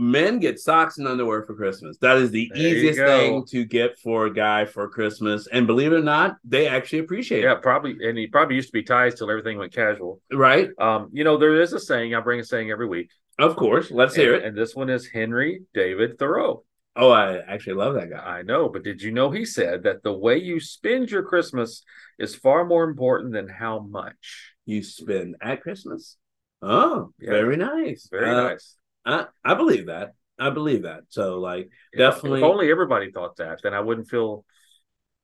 men 0.00 0.38
get 0.38 0.58
socks 0.58 0.98
and 0.98 1.06
underwear 1.06 1.42
for 1.42 1.54
Christmas. 1.54 1.98
That 1.98 2.16
is 2.16 2.30
the 2.30 2.50
there 2.54 2.66
easiest 2.66 2.98
thing 2.98 3.44
to 3.50 3.64
get 3.64 3.98
for 3.98 4.26
a 4.26 4.32
guy 4.32 4.64
for 4.64 4.88
Christmas. 4.88 5.46
And 5.46 5.66
believe 5.66 5.92
it 5.92 5.96
or 5.96 6.02
not, 6.02 6.36
they 6.42 6.66
actually 6.66 7.00
appreciate 7.00 7.42
yeah, 7.42 7.52
it. 7.52 7.54
Yeah, 7.56 7.60
probably. 7.60 7.96
And 8.08 8.16
he 8.16 8.26
probably 8.26 8.56
used 8.56 8.68
to 8.68 8.72
be 8.72 8.82
ties 8.82 9.14
till 9.14 9.30
everything 9.30 9.58
went 9.58 9.74
casual. 9.74 10.20
Right. 10.32 10.70
Um, 10.78 11.10
you 11.12 11.22
know, 11.22 11.36
there 11.36 11.60
is 11.60 11.72
a 11.74 11.78
saying, 11.78 12.14
I 12.14 12.20
bring 12.20 12.40
a 12.40 12.44
saying 12.44 12.70
every 12.70 12.88
week. 12.88 13.10
Of 13.38 13.56
course. 13.56 13.90
Let's 13.90 14.14
and, 14.14 14.22
hear 14.22 14.34
it. 14.34 14.44
And 14.44 14.56
this 14.56 14.74
one 14.74 14.88
is 14.88 15.06
Henry 15.06 15.62
David 15.74 16.18
Thoreau. 16.18 16.64
Oh, 16.96 17.10
I 17.10 17.38
actually 17.38 17.74
love 17.74 17.94
that 17.94 18.10
guy. 18.10 18.18
I 18.18 18.42
know, 18.42 18.68
but 18.68 18.82
did 18.82 19.00
you 19.00 19.12
know 19.12 19.30
he 19.30 19.44
said 19.44 19.84
that 19.84 20.02
the 20.02 20.12
way 20.12 20.38
you 20.38 20.58
spend 20.60 21.10
your 21.10 21.22
Christmas 21.22 21.82
is 22.18 22.34
far 22.34 22.64
more 22.64 22.84
important 22.84 23.32
than 23.32 23.48
how 23.48 23.78
much 23.80 24.54
you 24.66 24.82
spend 24.82 25.36
at 25.40 25.62
Christmas? 25.62 26.16
Oh, 26.62 27.12
yeah. 27.18 27.30
very 27.30 27.56
nice. 27.56 28.08
Very 28.10 28.30
uh, 28.30 28.42
nice. 28.42 28.76
I, 29.04 29.26
I 29.44 29.54
believe 29.54 29.86
that. 29.86 30.14
I 30.38 30.50
believe 30.50 30.82
that. 30.82 31.02
So 31.08 31.38
like 31.38 31.70
definitely 31.96 32.40
if 32.40 32.44
only 32.44 32.70
everybody 32.70 33.10
thought 33.10 33.36
that, 33.36 33.60
then 33.62 33.74
I 33.74 33.80
wouldn't 33.80 34.08
feel 34.08 34.44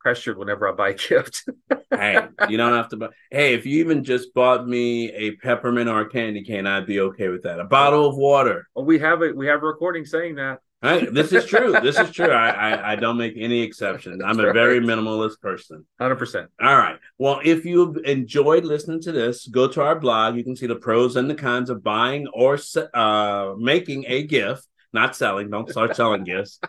pressured 0.01 0.39
whenever 0.39 0.69
I 0.69 0.73
buy 0.73 0.89
a 0.91 0.95
gift. 0.95 1.49
hey, 1.91 2.29
you 2.49 2.57
don't 2.57 2.75
have 2.75 2.91
to 2.91 2.97
buy 2.97 3.09
hey, 3.31 3.55
if 3.55 3.67
you 3.67 3.81
even 3.81 4.05
just 4.05 4.35
bought 4.35 4.67
me 4.67 5.11
a 5.13 5.37
peppermint 5.37 5.89
or 5.89 6.01
a 6.03 6.09
candy 6.09 6.45
cane, 6.45 6.67
I'd 6.67 6.87
be 6.87 7.01
okay 7.01 7.29
with 7.29 7.43
that. 7.45 7.61
A 7.61 7.65
bottle 7.65 8.07
of 8.07 8.17
water. 8.17 8.69
Well, 8.75 8.85
we 8.85 8.99
have 8.99 9.23
it, 9.23 9.37
we 9.37 9.47
have 9.47 9.63
a 9.63 9.67
recording 9.67 10.05
saying 10.05 10.37
that. 10.37 10.61
Right. 10.83 11.13
This 11.13 11.33
is 11.33 11.47
true. 11.47 11.73
This 11.73 11.99
is 11.99 12.11
true. 12.11 12.31
I, 12.31 12.51
I, 12.51 12.93
I 12.93 12.97
don't 12.97 13.17
make 13.17 13.35
any 13.37 13.63
exceptions. 13.63 14.23
I'm 14.25 14.39
a 14.39 14.53
very 14.53 14.79
minimalist 14.79 15.41
person. 15.41 15.87
Hundred 15.99 16.17
percent. 16.17 16.51
All 16.61 16.77
right. 16.77 16.99
Well, 17.19 17.41
if 17.43 17.65
you've 17.65 17.97
enjoyed 18.05 18.65
listening 18.65 19.01
to 19.03 19.13
this, 19.13 19.47
go 19.49 19.69
to 19.69 19.83
our 19.83 19.99
blog. 19.99 20.37
You 20.37 20.45
can 20.45 20.55
see 20.55 20.67
the 20.67 20.77
pros 20.77 21.17
and 21.17 21.31
the 21.31 21.35
cons 21.35 21.71
of 21.71 21.83
buying 21.83 22.29
or 22.29 22.59
uh, 22.95 23.55
making 23.59 24.05
a 24.07 24.23
gift 24.25 24.67
not 24.93 25.17
selling. 25.17 25.51
Don't 25.51 25.69
start 25.71 25.97
selling 25.97 26.25
gifts. 26.25 26.61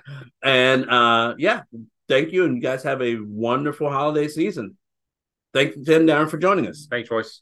And 0.42 0.90
uh, 0.90 1.36
yeah, 1.38 1.64
thank 2.08 2.32
you. 2.32 2.46
And 2.46 2.56
you 2.56 2.62
guys 2.62 2.84
have 2.84 3.02
a 3.02 3.16
wonderful 3.20 3.90
holiday 3.90 4.30
season. 4.30 4.78
Thank 5.54 5.76
you, 5.76 5.84
Tim 5.84 6.06
Darin, 6.06 6.30
for 6.30 6.38
joining 6.38 6.68
us. 6.68 6.88
Thanks, 6.90 7.12
Royce. 7.12 7.42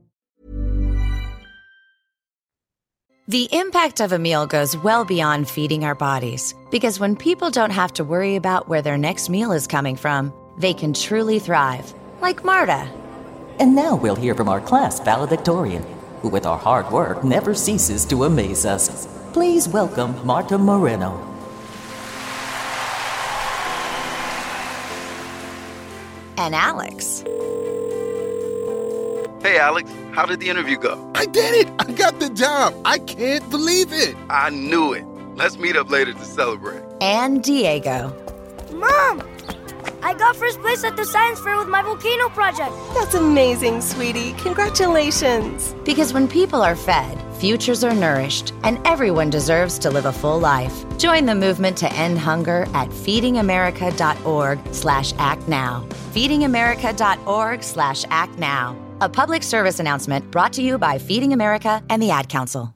The 3.31 3.47
impact 3.53 4.01
of 4.01 4.11
a 4.11 4.19
meal 4.19 4.45
goes 4.45 4.75
well 4.75 5.05
beyond 5.05 5.49
feeding 5.49 5.85
our 5.85 5.95
bodies. 5.95 6.53
Because 6.69 6.99
when 6.99 7.15
people 7.15 7.49
don't 7.49 7.71
have 7.71 7.93
to 7.93 8.03
worry 8.03 8.35
about 8.35 8.67
where 8.67 8.81
their 8.81 8.97
next 8.97 9.29
meal 9.29 9.53
is 9.53 9.67
coming 9.67 9.95
from, 9.95 10.33
they 10.57 10.73
can 10.73 10.91
truly 10.91 11.39
thrive. 11.39 11.93
Like 12.19 12.43
Marta. 12.43 12.91
And 13.57 13.73
now 13.73 13.95
we'll 13.95 14.17
hear 14.17 14.35
from 14.35 14.49
our 14.49 14.59
class 14.59 14.99
valedictorian, 14.99 15.85
who 16.21 16.27
with 16.27 16.45
our 16.45 16.57
hard 16.57 16.91
work 16.91 17.23
never 17.23 17.53
ceases 17.53 18.03
to 18.07 18.25
amaze 18.25 18.65
us. 18.65 19.07
Please 19.31 19.69
welcome 19.69 20.13
Marta 20.27 20.57
Moreno. 20.57 21.15
And 26.35 26.53
Alex. 26.53 27.23
Hey, 29.41 29.57
Alex, 29.57 29.89
how 30.13 30.25
did 30.25 30.39
the 30.39 30.49
interview 30.49 30.77
go? 30.77 31.11
I 31.15 31.25
did 31.25 31.67
it! 31.67 31.73
I 31.79 31.91
got 31.91 32.19
the 32.19 32.29
job! 32.29 32.73
I 32.85 32.99
can't 32.99 33.49
believe 33.49 33.93
it! 33.93 34.15
I 34.29 34.49
knew 34.49 34.93
it. 34.93 35.05
Let's 35.35 35.57
meet 35.57 35.75
up 35.75 35.89
later 35.89 36.13
to 36.13 36.25
celebrate. 36.25 36.81
And 37.01 37.43
Diego. 37.43 38.13
Mom! 38.71 39.23
I 40.03 40.13
got 40.13 40.35
first 40.35 40.59
place 40.61 40.83
at 40.83 40.97
the 40.97 41.05
science 41.05 41.39
fair 41.39 41.57
with 41.57 41.67
my 41.67 41.81
volcano 41.81 42.29
project. 42.29 42.71
That's 42.93 43.13
amazing, 43.13 43.81
sweetie. 43.81 44.33
Congratulations. 44.33 45.73
Because 45.85 46.11
when 46.13 46.27
people 46.27 46.61
are 46.61 46.75
fed, 46.75 47.21
futures 47.35 47.83
are 47.83 47.93
nourished, 47.93 48.53
and 48.63 48.79
everyone 48.85 49.29
deserves 49.29 49.77
to 49.79 49.91
live 49.91 50.05
a 50.05 50.11
full 50.11 50.39
life. 50.39 50.85
Join 50.97 51.25
the 51.25 51.35
movement 51.35 51.77
to 51.77 51.93
end 51.93 52.17
hunger 52.17 52.67
at 52.73 52.89
feedingamerica.org 52.89 54.59
slash 54.73 55.13
act 55.17 55.47
now. 55.47 55.85
Feedingamerica.org 56.13 57.63
slash 57.63 58.05
act 58.09 58.37
now. 58.37 58.75
A 59.01 59.09
public 59.09 59.41
service 59.41 59.79
announcement 59.79 60.29
brought 60.29 60.53
to 60.53 60.61
you 60.61 60.77
by 60.77 60.99
Feeding 60.99 61.33
America 61.33 61.83
and 61.89 61.99
the 61.99 62.11
Ad 62.11 62.29
Council. 62.29 62.75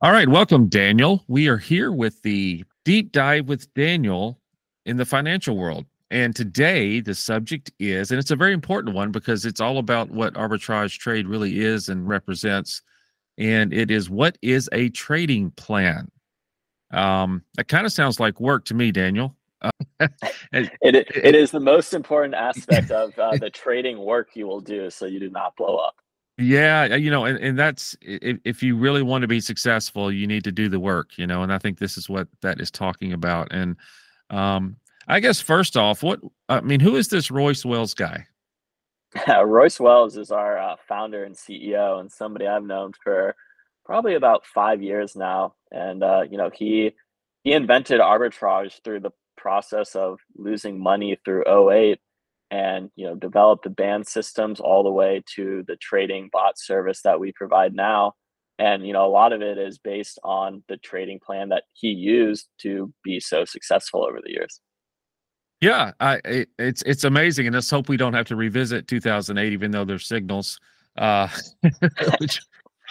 All 0.00 0.12
right, 0.12 0.28
welcome, 0.28 0.68
Daniel. 0.68 1.24
We 1.26 1.48
are 1.48 1.56
here 1.56 1.90
with 1.90 2.22
the 2.22 2.64
deep 2.84 3.10
dive 3.10 3.48
with 3.48 3.74
Daniel 3.74 4.38
in 4.86 4.96
the 4.96 5.04
financial 5.04 5.56
world. 5.56 5.86
And 6.08 6.36
today, 6.36 7.00
the 7.00 7.16
subject 7.16 7.72
is, 7.80 8.12
and 8.12 8.20
it's 8.20 8.30
a 8.30 8.36
very 8.36 8.52
important 8.52 8.94
one 8.94 9.10
because 9.10 9.44
it's 9.44 9.60
all 9.60 9.78
about 9.78 10.12
what 10.12 10.34
arbitrage 10.34 10.98
trade 11.00 11.26
really 11.26 11.58
is 11.58 11.88
and 11.88 12.06
represents. 12.06 12.80
And 13.36 13.74
it 13.74 13.90
is 13.90 14.08
what 14.08 14.38
is 14.42 14.68
a 14.70 14.90
trading 14.90 15.50
plan? 15.56 16.12
Um, 16.92 17.42
that 17.56 17.66
kind 17.66 17.86
of 17.86 17.92
sounds 17.92 18.20
like 18.20 18.38
work 18.38 18.66
to 18.66 18.74
me, 18.74 18.92
Daniel. 18.92 19.34
Uh, 19.62 19.70
it, 20.52 20.72
it 20.82 21.34
is 21.34 21.50
the 21.50 21.60
most 21.60 21.92
important 21.94 22.34
aspect 22.34 22.90
of 22.90 23.18
uh, 23.18 23.36
the 23.36 23.50
trading 23.50 23.98
work 23.98 24.30
you 24.34 24.46
will 24.46 24.60
do 24.60 24.90
so 24.90 25.06
you 25.06 25.20
do 25.20 25.30
not 25.30 25.56
blow 25.56 25.76
up. 25.76 25.96
Yeah, 26.38 26.94
you 26.94 27.10
know, 27.10 27.26
and, 27.26 27.38
and 27.38 27.58
that's 27.58 27.94
if, 28.00 28.38
if 28.44 28.62
you 28.62 28.76
really 28.76 29.02
want 29.02 29.22
to 29.22 29.28
be 29.28 29.40
successful, 29.40 30.10
you 30.10 30.26
need 30.26 30.44
to 30.44 30.52
do 30.52 30.70
the 30.70 30.80
work, 30.80 31.18
you 31.18 31.26
know, 31.26 31.42
and 31.42 31.52
I 31.52 31.58
think 31.58 31.78
this 31.78 31.98
is 31.98 32.08
what 32.08 32.28
that 32.40 32.60
is 32.60 32.70
talking 32.70 33.12
about. 33.12 33.48
And 33.50 33.76
um, 34.30 34.76
I 35.06 35.20
guess 35.20 35.40
first 35.40 35.76
off, 35.76 36.02
what 36.02 36.20
I 36.48 36.62
mean, 36.62 36.80
who 36.80 36.96
is 36.96 37.08
this 37.08 37.30
Royce 37.30 37.64
Wells 37.64 37.92
guy? 37.92 38.26
Royce 39.44 39.78
Wells 39.78 40.16
is 40.16 40.30
our 40.30 40.56
uh, 40.56 40.76
founder 40.88 41.24
and 41.24 41.34
CEO, 41.34 42.00
and 42.00 42.10
somebody 42.10 42.46
I've 42.46 42.64
known 42.64 42.92
for 43.04 43.34
probably 43.84 44.14
about 44.14 44.46
five 44.46 44.82
years 44.82 45.16
now. 45.16 45.54
And 45.72 46.02
uh, 46.02 46.22
you 46.30 46.38
know, 46.38 46.50
he 46.54 46.94
he 47.44 47.52
invented 47.52 48.00
arbitrage 48.00 48.82
through 48.82 49.00
the 49.00 49.10
process 49.40 49.94
of 49.94 50.18
losing 50.36 50.78
money 50.78 51.16
through 51.24 51.44
08 51.70 51.98
and 52.50 52.90
you 52.96 53.06
know 53.06 53.14
developed 53.14 53.64
the 53.64 53.70
band 53.70 54.06
systems 54.06 54.60
all 54.60 54.82
the 54.82 54.90
way 54.90 55.22
to 55.34 55.64
the 55.66 55.76
trading 55.76 56.28
bot 56.32 56.58
service 56.58 57.00
that 57.02 57.20
we 57.20 57.32
provide 57.32 57.74
now 57.74 58.12
and 58.58 58.86
you 58.86 58.92
know 58.92 59.06
a 59.06 59.08
lot 59.08 59.32
of 59.32 59.40
it 59.40 59.56
is 59.56 59.78
based 59.78 60.18
on 60.24 60.62
the 60.68 60.76
trading 60.78 61.20
plan 61.24 61.48
that 61.48 61.64
he 61.72 61.88
used 61.88 62.48
to 62.60 62.92
be 63.04 63.20
so 63.20 63.44
successful 63.44 64.04
over 64.04 64.20
the 64.22 64.32
years 64.32 64.60
yeah, 65.60 65.92
I 66.00 66.20
it, 66.24 66.48
it's 66.58 66.82
it's 66.82 67.04
amazing, 67.04 67.46
and 67.46 67.54
let's 67.54 67.70
hope 67.70 67.88
we 67.88 67.98
don't 67.98 68.14
have 68.14 68.26
to 68.28 68.36
revisit 68.36 68.88
2008, 68.88 69.52
even 69.52 69.70
though 69.70 69.84
there's 69.84 70.06
signals, 70.06 70.58
uh, 70.96 71.28
which 72.18 72.40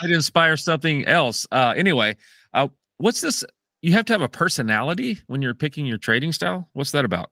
might 0.02 0.12
inspire 0.12 0.56
something 0.56 1.06
else. 1.06 1.48
Uh, 1.52 1.74
anyway, 1.76 2.16
uh, 2.54 2.68
what's 2.98 3.22
this? 3.22 3.44
You 3.82 3.94
have 3.94 4.06
to 4.06 4.13
have 4.13 4.22
a 4.22 4.30
personality 4.30 5.20
when 5.28 5.42
you're 5.42 5.54
picking 5.54 5.86
your 5.86 5.98
trading 5.98 6.34
style. 6.34 6.70
What's 6.74 6.92
that 6.92 7.06
about? 7.06 7.32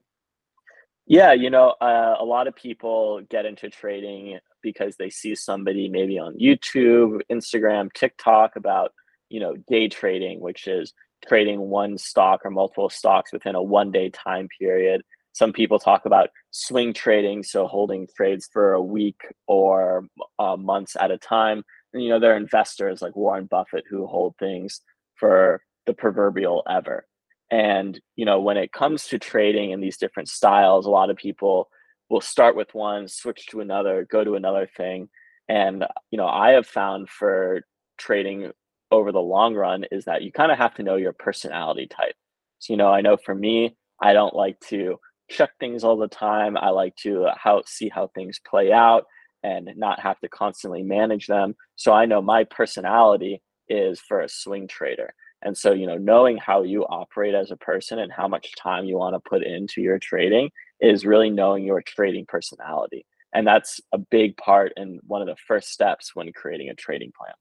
Yeah, 1.05 1.33
you 1.33 1.49
know, 1.49 1.75
uh, 1.81 2.15
a 2.19 2.25
lot 2.25 2.47
of 2.47 2.55
people 2.55 3.21
get 3.29 3.45
into 3.45 3.69
trading 3.69 4.39
because 4.62 4.95
they 4.97 5.10
see 5.10 5.36
somebody 5.36 5.88
maybe 5.88 6.19
on 6.19 6.38
YouTube, 6.38 7.21
Instagram, 7.31 7.91
TikTok 7.93 8.55
about 8.55 8.93
you 9.29 9.39
know 9.39 9.55
day 9.67 9.88
trading, 9.88 10.39
which 10.39 10.67
is 10.67 10.93
trading 11.27 11.60
one 11.60 11.97
stock 11.97 12.41
or 12.45 12.51
multiple 12.51 12.89
stocks 12.89 13.33
within 13.33 13.55
a 13.55 13.63
one 13.63 13.91
day 13.91 14.10
time 14.10 14.47
period 14.60 15.01
some 15.38 15.53
people 15.53 15.77
talk 15.77 16.07
about 16.07 16.31
swing 16.49 16.93
trading, 16.93 17.43
so 17.43 17.67
holding 17.67 18.07
trades 18.17 18.49
for 18.51 18.73
a 18.73 18.81
week 18.81 19.21
or 19.45 20.07
uh, 20.39 20.55
months 20.57 20.97
at 20.99 21.12
a 21.12 21.17
time. 21.19 21.63
And, 21.93 22.01
you 22.01 22.10
know, 22.10 22.19
there 22.19 22.33
are 22.33 22.38
investors 22.38 23.03
like 23.03 23.15
Warren 23.15 23.45
Buffett 23.45 23.83
who 23.88 24.07
hold 24.07 24.33
things 24.39 24.81
for 25.13 25.62
the 25.88 25.93
proverbial 25.93 26.63
ever. 26.69 27.08
And, 27.50 28.00
you 28.15 28.26
know, 28.26 28.41
when 28.41 28.58
it 28.58 28.71
comes 28.71 29.06
to 29.08 29.17
trading 29.17 29.71
in 29.71 29.82
these 29.82 29.97
different 29.97 30.30
styles, 30.30 30.86
a 30.86 30.91
lot 30.91 31.10
of 31.10 31.17
people 31.17 31.69
will 32.10 32.21
start 32.21 32.56
with 32.56 32.73
one, 32.73 33.08
switch 33.08 33.47
to 33.47 33.62
another, 33.62 34.06
go 34.10 34.23
to 34.23 34.36
another 34.36 34.69
thing. 34.78 35.10
And, 35.50 35.86
you 36.12 36.17
know, 36.17 36.28
I 36.28 36.52
have 36.52 36.67
found 36.67 37.10
for 37.10 37.62
trading 37.97 38.52
over 38.91 39.12
the 39.12 39.19
long 39.19 39.56
run 39.56 39.86
is 39.91 40.06
that 40.06 40.21
you 40.21 40.32
kind 40.32 40.52
of 40.52 40.58
have 40.58 40.76
to 40.76 40.84
know 40.84 40.95
your 40.95 41.13
personality 41.13 41.88
type. 41.88 42.15
So, 42.60 42.73
you 42.73 42.78
know, 42.78 42.89
I 42.89 43.02
know 43.02 43.17
for 43.17 43.36
me, 43.36 43.76
I 44.02 44.13
don't 44.13 44.36
like 44.36 44.60
to 44.69 44.97
check 45.30 45.52
things 45.60 45.84
all 45.84 45.97
the 45.97 46.08
time. 46.08 46.58
I 46.58 46.69
like 46.69 46.95
to 46.97 47.26
uh, 47.26 47.36
how 47.38 47.63
see 47.65 47.89
how 47.89 48.08
things 48.08 48.39
play 48.47 48.71
out 48.71 49.06
and 49.43 49.69
not 49.76 50.00
have 50.00 50.19
to 50.19 50.30
constantly 50.30 50.84
manage 50.84 51.28
them. 51.28 51.56
So 51.76 51.93
I 51.93 52.06
know 52.06 52.21
my 52.21 52.43
personality 52.45 53.41
is 53.69 54.00
for 54.00 54.21
a 54.21 54.30
swing 54.30 54.67
trader. 54.67 55.13
And 55.41 55.58
so, 55.58 55.71
you 55.71 55.86
know, 55.86 55.97
knowing 55.97 56.38
how 56.38 56.63
you 56.63 56.84
operate 56.84 57.36
as 57.36 57.52
a 57.52 57.58
person 57.58 58.00
and 58.00 58.12
how 58.12 58.28
much 58.28 58.56
time 58.56 58.86
you 58.86 58.97
want 58.97 59.15
to 59.15 59.30
put 59.30 59.43
into 59.43 59.82
your 59.82 60.00
trading 60.00 60.50
is 60.80 61.06
really 61.06 61.30
knowing 61.30 61.63
your 61.63 61.82
trading 61.82 62.26
personality. 62.28 63.06
And 63.34 63.45
that's 63.45 63.80
a 63.91 63.97
big 63.97 64.36
part 64.38 64.73
and 64.78 65.00
one 65.06 65.21
of 65.21 65.28
the 65.28 65.36
first 65.47 65.69
steps 65.69 66.15
when 66.15 66.32
creating 66.34 66.69
a 66.69 66.76
trading 66.76 67.12
plan. 67.17 67.34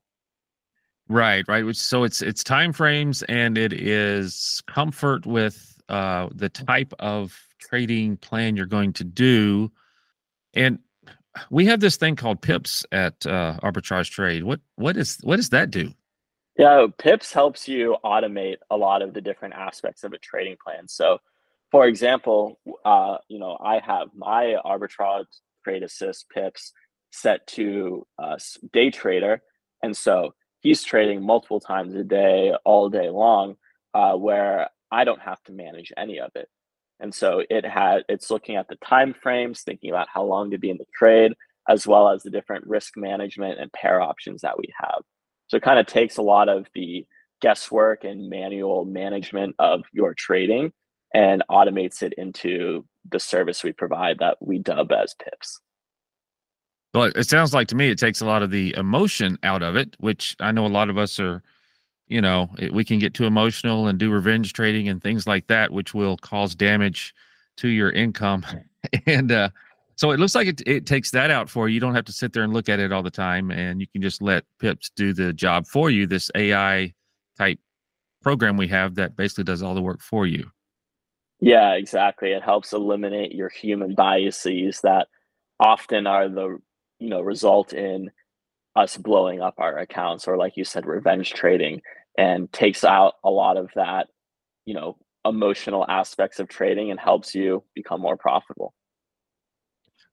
Right, 1.09 1.45
right. 1.47 1.77
So 1.77 2.03
it's 2.05 2.21
it's 2.21 2.43
time 2.43 2.73
frames 2.73 3.23
and 3.25 3.57
it 3.57 3.73
is 3.73 4.61
comfort 4.67 5.25
with 5.25 5.81
uh, 5.89 6.29
the 6.35 6.49
type 6.49 6.93
of 6.99 7.39
trading 7.59 8.17
plan 8.17 8.57
you're 8.57 8.67
going 8.67 8.93
to 8.95 9.05
do. 9.05 9.71
And 10.55 10.81
we 11.51 11.67
have 11.67 11.81
this 11.81 11.97
thing 11.97 12.17
called 12.17 12.43
pips 12.43 12.85
at 12.91 13.25
uh, 13.25 13.59
arbitrage 13.63 14.11
trade. 14.11 14.43
What 14.43 14.61
what 14.75 14.97
is 14.97 15.19
what 15.23 15.37
does 15.37 15.51
that 15.51 15.71
do? 15.71 15.93
Yeah, 16.59 16.87
pips 16.99 17.33
helps 17.33 17.69
you 17.69 17.97
automate 18.05 18.57
a 18.71 18.77
lot 18.77 19.03
of 19.03 19.13
the 19.13 19.21
different 19.21 19.55
aspects 19.55 20.05
of 20.05 20.13
a 20.13 20.19
trading 20.19 20.57
plan. 20.65 20.89
So, 20.89 21.19
for 21.71 21.87
example, 21.87 22.59
uh, 22.85 23.19
you 23.29 23.39
know, 23.39 23.59
I 23.63 23.81
have 23.81 24.09
my 24.15 24.57
arbitrage 24.65 25.27
trade 25.65 25.83
assist 25.83 26.31
pips 26.31 26.73
set 27.11 27.47
to 27.49 28.07
uh, 28.19 28.37
day 28.73 28.91
trader, 28.91 29.43
and 29.83 29.95
so 29.97 30.35
he's 30.61 30.83
trading 30.83 31.25
multiple 31.25 31.61
times 31.61 31.95
a 31.95 32.05
day, 32.05 32.55
all 32.65 32.89
day 32.89 33.11
long, 33.11 33.57
uh, 33.93 34.15
where 34.15 34.69
I 34.91 35.05
don't 35.05 35.21
have 35.21 35.43
to 35.45 35.53
manage 35.53 35.93
any 35.97 36.21
of 36.21 36.31
it. 36.35 36.49
And 37.01 37.15
so 37.15 37.43
it 37.51 37.67
had 37.67 38.05
it's 38.09 38.31
looking 38.31 38.57
at 38.57 38.69
the 38.69 38.77
time 38.77 39.13
frames, 39.13 39.61
thinking 39.63 39.91
about 39.91 40.09
how 40.13 40.25
long 40.25 40.51
to 40.53 40.59
be 40.59 40.71
in 40.71 40.79
the 40.79 40.87
trade, 40.97 41.35
as 41.69 41.87
well 41.87 42.09
as 42.09 42.23
the 42.23 42.31
different 42.31 42.67
risk 42.67 42.97
management 42.97 43.61
and 43.61 43.71
pair 43.73 44.01
options 44.01 44.41
that 44.41 44.57
we 44.59 44.73
have. 44.81 45.03
So 45.49 45.57
it 45.57 45.63
kind 45.63 45.79
of 45.79 45.87
takes 45.87 46.17
a 46.17 46.23
lot 46.23 46.49
of 46.49 46.67
the 46.75 47.07
guesswork 47.41 48.05
and 48.05 48.29
manual 48.29 48.85
management 48.85 49.55
of 49.59 49.83
your 49.93 50.15
trading 50.15 50.73
and 51.15 51.43
automates 51.51 52.03
it 52.03 52.15
into 52.19 52.85
the 53.11 53.21
service 53.21 53.63
we 53.63 53.73
provide 53.73 54.19
that 54.19 54.37
we 54.41 54.59
dub 54.59 54.91
as 54.93 55.15
pips. 55.15 55.61
Well, 56.95 57.13
it 57.15 57.29
sounds 57.29 57.53
like 57.53 57.69
to 57.69 57.75
me 57.75 57.91
it 57.91 57.99
takes 57.99 58.21
a 58.21 58.27
lot 58.27 58.43
of 58.43 58.51
the 58.51 58.75
emotion 58.77 59.39
out 59.43 59.63
of 59.63 59.77
it, 59.77 59.95
which 59.99 60.35
I 60.41 60.51
know 60.51 60.67
a 60.67 60.69
lot 60.69 60.89
of 60.89 60.97
us 60.97 61.21
are, 61.21 61.43
you 62.09 62.21
know, 62.21 62.49
we 62.73 62.85
can 62.85 62.99
get 62.99 63.15
too 63.15 63.25
emotional 63.25 63.87
and 63.87 63.99
do 63.99 64.11
revenge 64.11 64.53
trading 64.53 64.89
and 64.89 65.03
things 65.03 65.27
like 65.27 65.47
that, 65.49 65.73
which 65.73 65.93
will 65.93 66.17
cause 66.17 66.55
damage 66.55 67.15
to 67.59 67.69
your 67.69 67.91
income. 67.91 68.47
and 69.07 69.31
uh, 69.31 69.51
so 69.97 70.11
it 70.11 70.21
looks 70.21 70.35
like 70.35 70.47
it, 70.47 70.63
it 70.67 70.87
takes 70.87 71.11
that 71.13 71.31
out 71.31 71.49
for 71.49 71.69
you. 71.69 71.75
You 71.75 71.81
don't 71.81 71.95
have 71.95 72.05
to 72.05 72.13
sit 72.13 72.33
there 72.33 72.43
and 72.43 72.53
look 72.53 72.69
at 72.69 72.81
it 72.81 72.93
all 72.93 73.03
the 73.03 73.11
time, 73.11 73.51
and 73.51 73.81
you 73.81 73.87
can 73.87 74.03
just 74.03 74.23
let 74.23 74.45
Pips 74.61 74.91
do 74.95 75.13
the 75.13 75.33
job 75.33 75.67
for 75.67 75.91
you. 75.91 76.07
This 76.07 76.31
AI 76.35 76.93
type 77.39 77.59
program 78.23 78.57
we 78.57 78.69
have 78.69 78.95
that 78.97 79.17
basically 79.17 79.45
does 79.45 79.63
all 79.63 79.75
the 79.75 79.83
work 79.83 80.03
for 80.03 80.27
you. 80.27 80.51
Yeah, 81.41 81.75
exactly. 81.75 82.33
It 82.33 82.43
helps 82.43 82.73
eliminate 82.73 83.33
your 83.33 83.49
human 83.49 83.95
biases 83.95 84.81
that 84.83 85.09
often 85.61 86.07
are 86.07 86.29
the 86.29 86.59
you 86.99 87.09
know 87.09 87.21
result 87.21 87.73
in 87.73 88.11
us 88.75 88.97
blowing 88.97 89.41
up 89.41 89.55
our 89.59 89.79
accounts 89.79 90.29
or 90.29 90.37
like 90.37 90.57
you 90.57 90.65
said 90.65 90.87
revenge 90.87 91.33
trading 91.33 91.81
and 92.19 92.53
takes 92.53 92.85
out 92.85 93.15
a 93.25 93.31
lot 93.31 93.57
of 93.57 93.71
that 93.75 94.09
you 94.67 94.75
know 94.75 94.97
emotional 95.25 95.85
aspects 95.89 96.39
of 96.39 96.49
trading 96.49 96.91
and 96.91 97.01
helps 97.01 97.35
you 97.35 97.63
become 97.75 98.01
more 98.01 98.17
profitable 98.17 98.75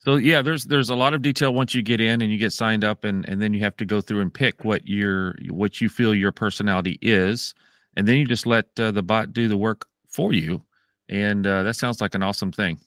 so 0.06 0.18
yeah 0.18 0.42
there's 0.42 0.66
there's 0.66 0.90
a 0.90 0.96
lot 0.96 1.14
of 1.14 1.22
detail 1.22 1.54
once 1.54 1.74
you 1.74 1.82
get 1.82 2.02
in 2.02 2.22
and 2.22 2.32
you 2.32 2.38
get 2.38 2.52
signed 2.52 2.84
up 2.84 3.04
and 3.06 3.28
and 3.28 3.42
then 3.42 3.54
you 3.54 3.62
have 3.62 3.78
to 3.78 3.86
go 3.86 4.02
through 4.02 4.22
and 4.22 4.34
pick 4.34 4.66
what 4.66 4.86
your 4.88 5.36
what 5.50 5.80
you 5.80 5.90
feel 5.90 6.14
your 6.14 6.32
personality 6.32 7.00
is. 7.02 7.54
And 7.96 8.08
then 8.08 8.18
you 8.18 8.26
just 8.26 8.48
let 8.48 8.66
uh, 8.80 8.90
the 8.92 9.04
bot 9.04 9.34
do 9.34 9.48
the 9.48 9.58
work 9.58 9.86
for 10.10 10.34
you. 10.34 10.64
And 11.10 11.46
uh, 11.46 11.62
that 11.62 11.76
sounds 11.76 12.02
like 12.02 12.16
an 12.16 12.24
awesome 12.24 12.52
thing. 12.52 12.80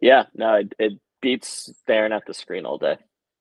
Yeah 0.00 0.24
no 0.34 0.54
it, 0.54 0.74
it 0.78 0.92
beats 1.20 1.70
staring 1.80 2.12
at 2.12 2.26
the 2.26 2.34
screen 2.34 2.66
all 2.66 2.78
day. 2.78 2.96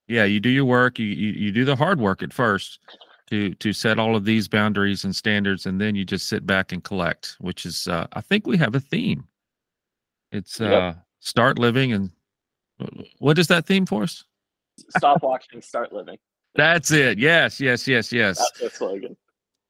Yeah 0.07 0.25
you 0.25 0.39
do 0.39 0.49
your 0.49 0.65
work 0.65 0.99
you, 0.99 1.05
you 1.05 1.31
you 1.31 1.51
do 1.51 1.65
the 1.65 1.75
hard 1.75 1.99
work 1.99 2.21
at 2.21 2.33
first 2.33 2.79
to 3.29 3.53
to 3.55 3.73
set 3.73 3.99
all 3.99 4.15
of 4.15 4.25
these 4.25 4.47
boundaries 4.47 5.03
and 5.03 5.15
standards 5.15 5.65
and 5.65 5.81
then 5.81 5.95
you 5.95 6.05
just 6.05 6.29
sit 6.29 6.45
back 6.45 6.71
and 6.71 6.83
collect 6.83 7.35
which 7.39 7.65
is 7.65 7.87
uh, 7.87 8.07
i 8.13 8.21
think 8.21 8.47
we 8.47 8.57
have 8.57 8.75
a 8.75 8.79
theme. 8.79 9.27
It's 10.31 10.61
uh 10.61 10.93
start 11.19 11.57
living 11.59 11.93
and 11.93 12.11
what 13.19 13.37
is 13.37 13.47
that 13.47 13.65
theme 13.65 13.85
for 13.85 14.03
us 14.03 14.23
stop 14.97 15.23
watching 15.23 15.61
start 15.61 15.91
living 15.91 16.17
that's 16.55 16.91
it 16.91 17.17
yes 17.17 17.59
yes 17.59 17.87
yes 17.87 18.11
yes 18.11 18.37
that's 18.37 18.59
the 18.59 18.69
slogan 18.69 19.15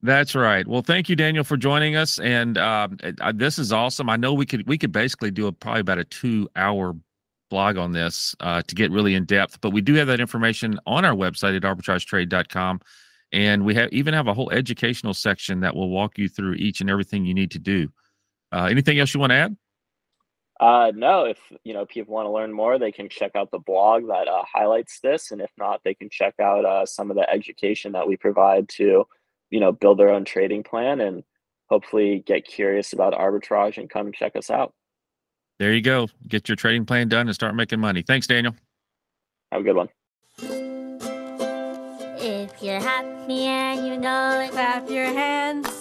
that's 0.04 0.36
right. 0.36 0.65
Well, 0.67 0.84
thank 0.84 1.10
you, 1.10 1.15
Daniel, 1.15 1.43
for 1.43 1.58
joining 1.58 1.96
us. 1.96 2.20
And 2.20 2.58
um, 2.58 2.98
uh, 3.20 3.32
this 3.34 3.58
is 3.58 3.74
awesome. 3.74 4.10
I 4.10 4.15
know 4.15 4.34
we 4.34 4.46
could 4.46 4.67
we 4.67 4.78
could 4.78 4.91
basically 4.91 5.32
do 5.32 5.48
a 5.48 5.52
probably 5.52 5.82
about 5.82 5.98
a 5.98 6.04
two 6.04 6.48
hour 6.56 6.96
blog 7.50 7.78
on 7.78 7.93
this 7.93 8.36
uh, 8.39 8.62
to 8.67 8.76
get 8.76 8.91
really 8.91 9.15
in 9.15 9.26
depth. 9.26 9.60
But 9.62 9.72
we 9.72 9.82
do 9.82 9.96
have 9.96 10.08
that 10.08 10.20
information 10.20 10.80
on 10.86 11.04
our 11.06 11.13
website 11.13 11.56
at 11.56 11.63
arbitragetrade.com. 11.63 12.82
And 13.34 13.65
we 13.65 13.76
have 13.76 13.91
even 13.91 14.13
have 14.13 14.28
a 14.28 14.34
whole 14.34 14.52
educational 14.52 15.13
section 15.13 15.60
that 15.62 15.76
will 15.76 15.89
walk 15.89 16.17
you 16.17 16.30
through 16.30 16.54
each 16.54 16.80
and 16.80 16.89
everything 16.89 17.26
you 17.26 17.34
need 17.34 17.52
to 17.52 17.60
do. 17.60 17.89
Uh, 18.52 18.65
anything 18.65 19.00
else 19.00 19.13
you 19.13 19.20
want 19.20 19.32
to 19.32 19.36
add? 19.36 19.58
Uh, 20.60 20.91
no, 20.96 21.26
if 21.26 21.38
you 21.63 21.74
know 21.74 21.86
people 21.86 22.15
want 22.15 22.26
to 22.26 22.32
learn 22.32 22.52
more, 22.52 22.80
they 22.80 22.91
can 22.91 23.10
check 23.10 23.32
out 23.36 23.52
the 23.52 23.60
blog 23.60 24.08
that 24.08 24.28
uh, 24.28 24.43
highlights 24.52 25.00
this, 25.02 25.32
and 25.32 25.39
if 25.41 25.52
not, 25.58 25.82
they 25.84 25.93
can 25.93 26.10
check 26.10 26.34
out 26.41 26.65
uh, 26.65 26.86
some 26.86 27.12
of 27.12 27.15
the 27.15 27.30
education 27.30 27.91
that 27.91 28.08
we 28.08 28.17
provide 28.17 28.67
to, 28.70 29.06
you 29.52 29.60
know, 29.60 29.72
build 29.72 30.00
their 30.00 30.10
own 30.10 30.26
trading 30.26 30.63
plan 30.63 31.00
and 31.00 31.24
hopefully 31.70 32.24
get 32.26 32.48
curious 32.48 32.93
about 32.93 33.13
arbitrage 33.13 33.78
and 33.78 33.89
come 33.89 34.12
check 34.12 34.36
us 34.36 34.50
out 34.50 34.74
there 35.60 35.74
you 35.74 35.82
go. 35.82 36.08
Get 36.28 36.48
your 36.48 36.56
trading 36.56 36.86
plan 36.86 37.08
done 37.08 37.28
and 37.28 37.34
start 37.36 37.56
making 37.56 37.80
money. 37.80 38.04
Thanks, 38.04 38.28
Daniel. 38.28 38.56
Have 39.52 39.62
a 39.62 39.63
good 39.63 39.76
one. 39.76 39.89
If 42.20 42.62
you're 42.62 42.80
happy 42.80 43.43
and 43.43 43.88
you 43.88 43.98
know 43.98 44.41
it, 44.41 44.52
clap 44.52 44.89
your 44.89 45.06
hands. 45.06 45.77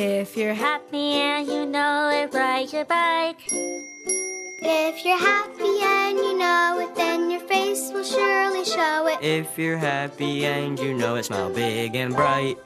If 0.00 0.36
you're 0.36 0.54
happy 0.54 1.14
and 1.14 1.44
you 1.48 1.66
know 1.66 2.08
it, 2.10 2.32
ride 2.32 2.72
your 2.72 2.84
bike. 2.84 3.40
If 3.50 5.04
you're 5.04 5.18
happy 5.18 5.80
and 5.82 6.16
you 6.16 6.38
know 6.38 6.78
it, 6.86 6.94
then 6.94 7.28
your 7.28 7.40
face 7.40 7.90
will 7.92 8.04
surely 8.04 8.64
show 8.64 9.08
it. 9.08 9.18
If 9.20 9.58
you're 9.58 9.76
happy 9.76 10.46
and 10.46 10.78
you 10.78 10.94
know 10.94 11.16
it, 11.16 11.24
smile 11.24 11.50
big 11.50 11.96
and 11.96 12.14
bright. 12.14 12.58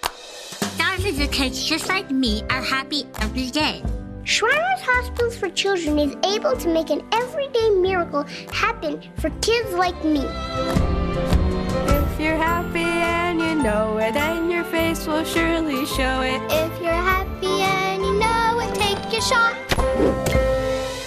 Thousands 0.00 1.20
of 1.20 1.30
kids 1.30 1.62
just 1.62 1.90
like 1.90 2.10
me 2.10 2.42
are 2.48 2.62
happy 2.62 3.04
every 3.20 3.50
day. 3.50 3.82
Shriners 4.24 4.80
Hospitals 4.80 5.36
for 5.36 5.50
Children 5.50 5.98
is 5.98 6.16
able 6.24 6.56
to 6.56 6.68
make 6.68 6.88
an 6.88 7.06
everyday 7.12 7.68
miracle 7.68 8.22
happen 8.50 9.02
for 9.18 9.28
kids 9.42 9.74
like 9.74 10.02
me. 10.06 10.24
If 10.24 12.18
you're 12.18 12.36
happy 12.38 12.78
and 12.78 13.16
you 13.16 13.21
know 13.62 13.98
it, 13.98 14.14
then 14.14 14.50
your 14.50 14.64
face 14.64 15.06
will 15.06 15.24
surely 15.24 15.86
show 15.86 16.20
it. 16.22 16.40
If 16.50 16.82
you're 16.82 16.92
happy 16.92 17.62
and 17.62 18.02
you 18.02 18.18
know 18.18 18.60
it, 18.60 18.74
take 18.74 19.12
your 19.12 19.22
shot. 19.22 19.56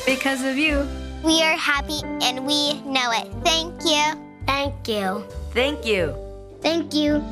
Because 0.05 0.43
of 0.43 0.57
you, 0.57 0.87
we 1.23 1.41
are 1.43 1.57
happy 1.57 1.99
and 2.21 2.45
we 2.45 2.81
know 2.81 3.11
it. 3.11 3.27
Thank 3.43 3.83
you. 3.83 4.21
Thank 4.45 4.87
you. 4.87 5.25
Thank 5.51 5.85
you. 5.85 6.15
Thank 6.61 6.93
you. 6.93 7.23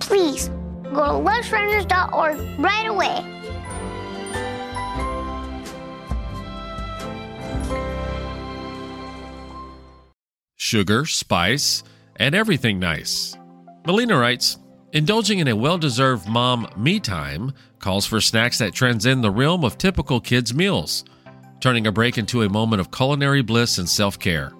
Please 0.00 0.48
go 0.92 1.22
to 1.22 1.30
loveshriners.org 1.30 2.38
right 2.58 2.86
away. 2.86 3.32
sugar, 10.72 11.04
spice, 11.04 11.82
and 12.16 12.34
everything 12.34 12.78
nice. 12.78 13.36
Melina 13.84 14.16
writes 14.16 14.58
Indulging 14.92 15.40
in 15.40 15.48
a 15.48 15.56
well 15.56 15.78
deserved 15.78 16.28
mom 16.28 16.68
me 16.76 17.00
time 17.00 17.52
calls 17.80 18.06
for 18.06 18.20
snacks 18.20 18.58
that 18.58 18.74
transcend 18.74 19.24
the 19.24 19.30
realm 19.30 19.64
of 19.64 19.76
typical 19.76 20.20
kids' 20.20 20.54
meals, 20.54 21.04
turning 21.60 21.88
a 21.88 21.92
break 21.92 22.16
into 22.16 22.42
a 22.42 22.48
moment 22.48 22.80
of 22.80 22.92
culinary 22.92 23.42
bliss 23.42 23.78
and 23.78 23.88
self 23.88 24.18
care. 24.18 24.52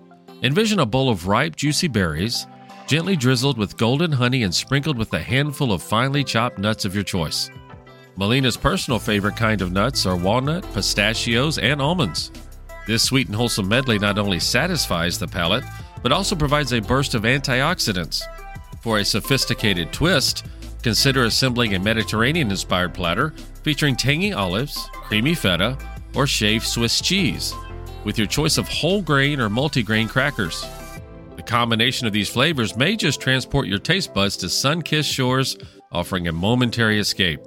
Envision 0.43 0.81
a 0.81 0.87
bowl 0.87 1.09
of 1.09 1.29
ripe, 1.29 1.55
juicy 1.55 1.87
berries, 1.87 2.49
gently 2.89 3.15
drizzled 3.15 3.59
with 3.59 3.77
golden 3.77 4.11
honey 4.11 4.43
and 4.43 4.53
sprinkled 4.53 4.99
with 4.99 5.13
a 5.13 5.21
handful 5.21 5.73
of 5.73 5.83
finely 5.83 6.25
chopped 6.25 6.59
nuts 6.59 6.85
of 6.85 6.95
your 6.95 7.05
choice. 7.05 7.49
Melina's 8.17 8.57
personal 8.57 8.99
favorite 8.99 9.37
kind 9.37 9.63
of 9.63 9.71
nuts 9.71 10.05
are 10.05 10.17
walnut, 10.17 10.65
pistachios, 10.75 11.59
and 11.59 11.81
almonds. 11.81 12.33
This 12.89 13.05
sweet 13.05 13.29
and 13.29 13.37
wholesome 13.37 13.69
medley 13.69 14.01
not 14.01 14.19
only 14.19 14.41
satisfies 14.41 15.17
the 15.17 15.29
palate, 15.29 15.65
but 16.03 16.11
also 16.11 16.35
provides 16.35 16.73
a 16.73 16.81
burst 16.81 17.15
of 17.15 17.23
antioxidants. 17.23 18.23
For 18.83 18.99
a 18.99 19.05
sophisticated 19.05 19.93
twist, 19.93 20.45
consider 20.83 21.25
assembling 21.25 21.77
a 21.77 21.79
Mediterranean 21.79 22.51
inspired 22.51 22.93
platter 22.93 23.33
featuring 23.63 23.95
tangy 23.95 24.33
olives, 24.33 24.77
creamy 24.93 25.35
feta, 25.35 25.79
or 26.17 26.27
shaved 26.27 26.67
Swiss 26.67 27.01
cheese, 27.01 27.55
with 28.03 28.19
your 28.19 28.27
choice 28.27 28.59
of 28.59 28.67
whole 28.67 29.01
grain 29.01 29.41
or 29.41 29.49
multigrain 29.49 30.09
crackers. 30.09 30.67
The 31.37 31.45
combination 31.45 32.09
of 32.09 32.13
these 32.13 32.29
flavors 32.29 32.77
may 32.77 32.97
just 32.97 33.21
transport 33.21 33.69
your 33.69 33.79
taste 33.79 34.13
buds 34.13 34.37
to 34.39 34.49
sun 34.49 34.83
kissed 34.83 35.09
shores, 35.09 35.57
offering 35.93 36.27
a 36.27 36.33
momentary 36.33 36.99
escape. 36.99 37.41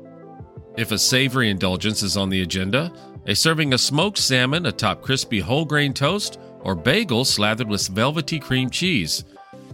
If 0.77 0.91
a 0.93 0.97
savory 0.97 1.49
indulgence 1.49 2.01
is 2.01 2.15
on 2.15 2.29
the 2.29 2.43
agenda, 2.43 2.93
a 3.27 3.35
serving 3.35 3.73
of 3.73 3.81
smoked 3.81 4.19
salmon 4.19 4.67
atop 4.67 5.01
crispy 5.01 5.41
whole 5.41 5.65
grain 5.65 5.93
toast 5.93 6.39
or 6.61 6.75
bagel 6.75 7.25
slathered 7.25 7.67
with 7.67 7.87
velvety 7.89 8.39
cream 8.39 8.69
cheese. 8.69 9.25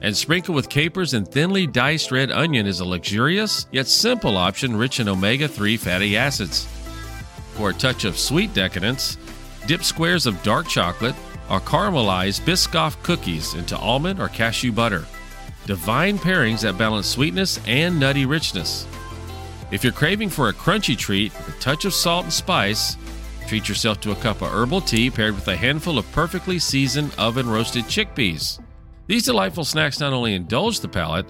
And 0.01 0.17
sprinkle 0.17 0.55
with 0.55 0.69
capers 0.69 1.13
and 1.13 1.27
thinly 1.27 1.67
diced 1.67 2.11
red 2.11 2.31
onion 2.31 2.65
is 2.65 2.79
a 2.79 2.85
luxurious 2.85 3.67
yet 3.71 3.87
simple 3.87 4.35
option 4.35 4.75
rich 4.75 4.99
in 4.99 5.07
omega 5.07 5.47
3 5.47 5.77
fatty 5.77 6.17
acids. 6.17 6.67
For 7.53 7.69
a 7.69 7.73
touch 7.73 8.05
of 8.05 8.17
sweet 8.17 8.53
decadence, 8.53 9.17
dip 9.67 9.83
squares 9.83 10.25
of 10.25 10.41
dark 10.41 10.67
chocolate 10.67 11.15
or 11.49 11.59
caramelized 11.59 12.41
Biscoff 12.41 13.01
cookies 13.03 13.53
into 13.53 13.77
almond 13.77 14.19
or 14.19 14.29
cashew 14.29 14.71
butter. 14.71 15.05
Divine 15.67 16.17
pairings 16.17 16.61
that 16.61 16.77
balance 16.77 17.07
sweetness 17.07 17.59
and 17.67 17.99
nutty 17.99 18.25
richness. 18.25 18.87
If 19.69 19.83
you're 19.83 19.93
craving 19.93 20.29
for 20.29 20.49
a 20.49 20.53
crunchy 20.53 20.97
treat 20.97 21.31
with 21.33 21.55
a 21.55 21.59
touch 21.59 21.85
of 21.85 21.93
salt 21.93 22.23
and 22.23 22.33
spice, 22.33 22.97
Treat 23.47 23.67
yourself 23.67 23.99
to 23.99 24.11
a 24.11 24.15
cup 24.15 24.41
of 24.41 24.49
herbal 24.49 24.79
tea 24.79 25.09
paired 25.09 25.35
with 25.35 25.47
a 25.49 25.57
handful 25.57 25.97
of 25.97 26.09
perfectly 26.13 26.57
seasoned 26.57 27.13
oven 27.17 27.49
roasted 27.49 27.83
chickpeas. 27.83 28.59
These 29.07 29.23
delightful 29.23 29.65
snacks 29.65 29.99
not 29.99 30.13
only 30.13 30.33
indulge 30.33 30.79
the 30.79 30.87
palate, 30.87 31.25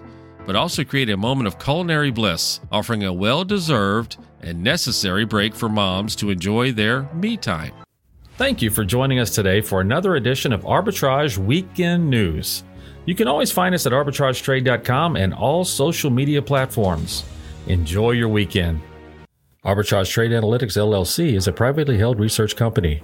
but 0.46 0.56
also 0.56 0.84
create 0.84 1.10
a 1.10 1.18
moment 1.18 1.48
of 1.48 1.60
culinary 1.60 2.12
bliss, 2.12 2.60
offering 2.72 3.04
a 3.04 3.14
well 3.14 3.44
deserved 3.44 4.18
and 4.42 4.64
necessary 4.64 5.26
break 5.26 5.56
for 5.56 5.70
moms 5.70 6.16
to 6.18 6.30
enjoy 6.30 6.72
their 6.72 7.04
me 7.14 7.38
time. 7.38 7.74
Thank 8.38 8.62
you 8.62 8.72
for 8.72 8.84
joining 8.84 9.20
us 9.20 9.36
today 9.36 9.62
for 9.62 9.82
another 9.82 10.16
edition 10.16 10.52
of 10.52 10.64
Arbitrage 10.64 11.38
Weekend 11.38 12.10
News. 12.10 12.64
You 13.06 13.16
can 13.16 13.28
always 13.28 13.52
find 13.52 13.76
us 13.76 13.86
at 13.86 13.94
arbitragetrade.com 13.94 15.16
and 15.16 15.34
all 15.34 15.64
social 15.64 16.10
media 16.10 16.42
platforms. 16.42 17.24
Enjoy 17.68 18.12
your 18.12 18.30
weekend. 18.30 18.82
Arbitrage 19.64 20.12
Trade 20.12 20.32
Analytics 20.32 20.76
LLC 20.76 21.34
is 21.34 21.48
a 21.48 21.52
privately 21.52 21.98
held 21.98 22.20
research 22.20 22.56
company. 22.56 23.04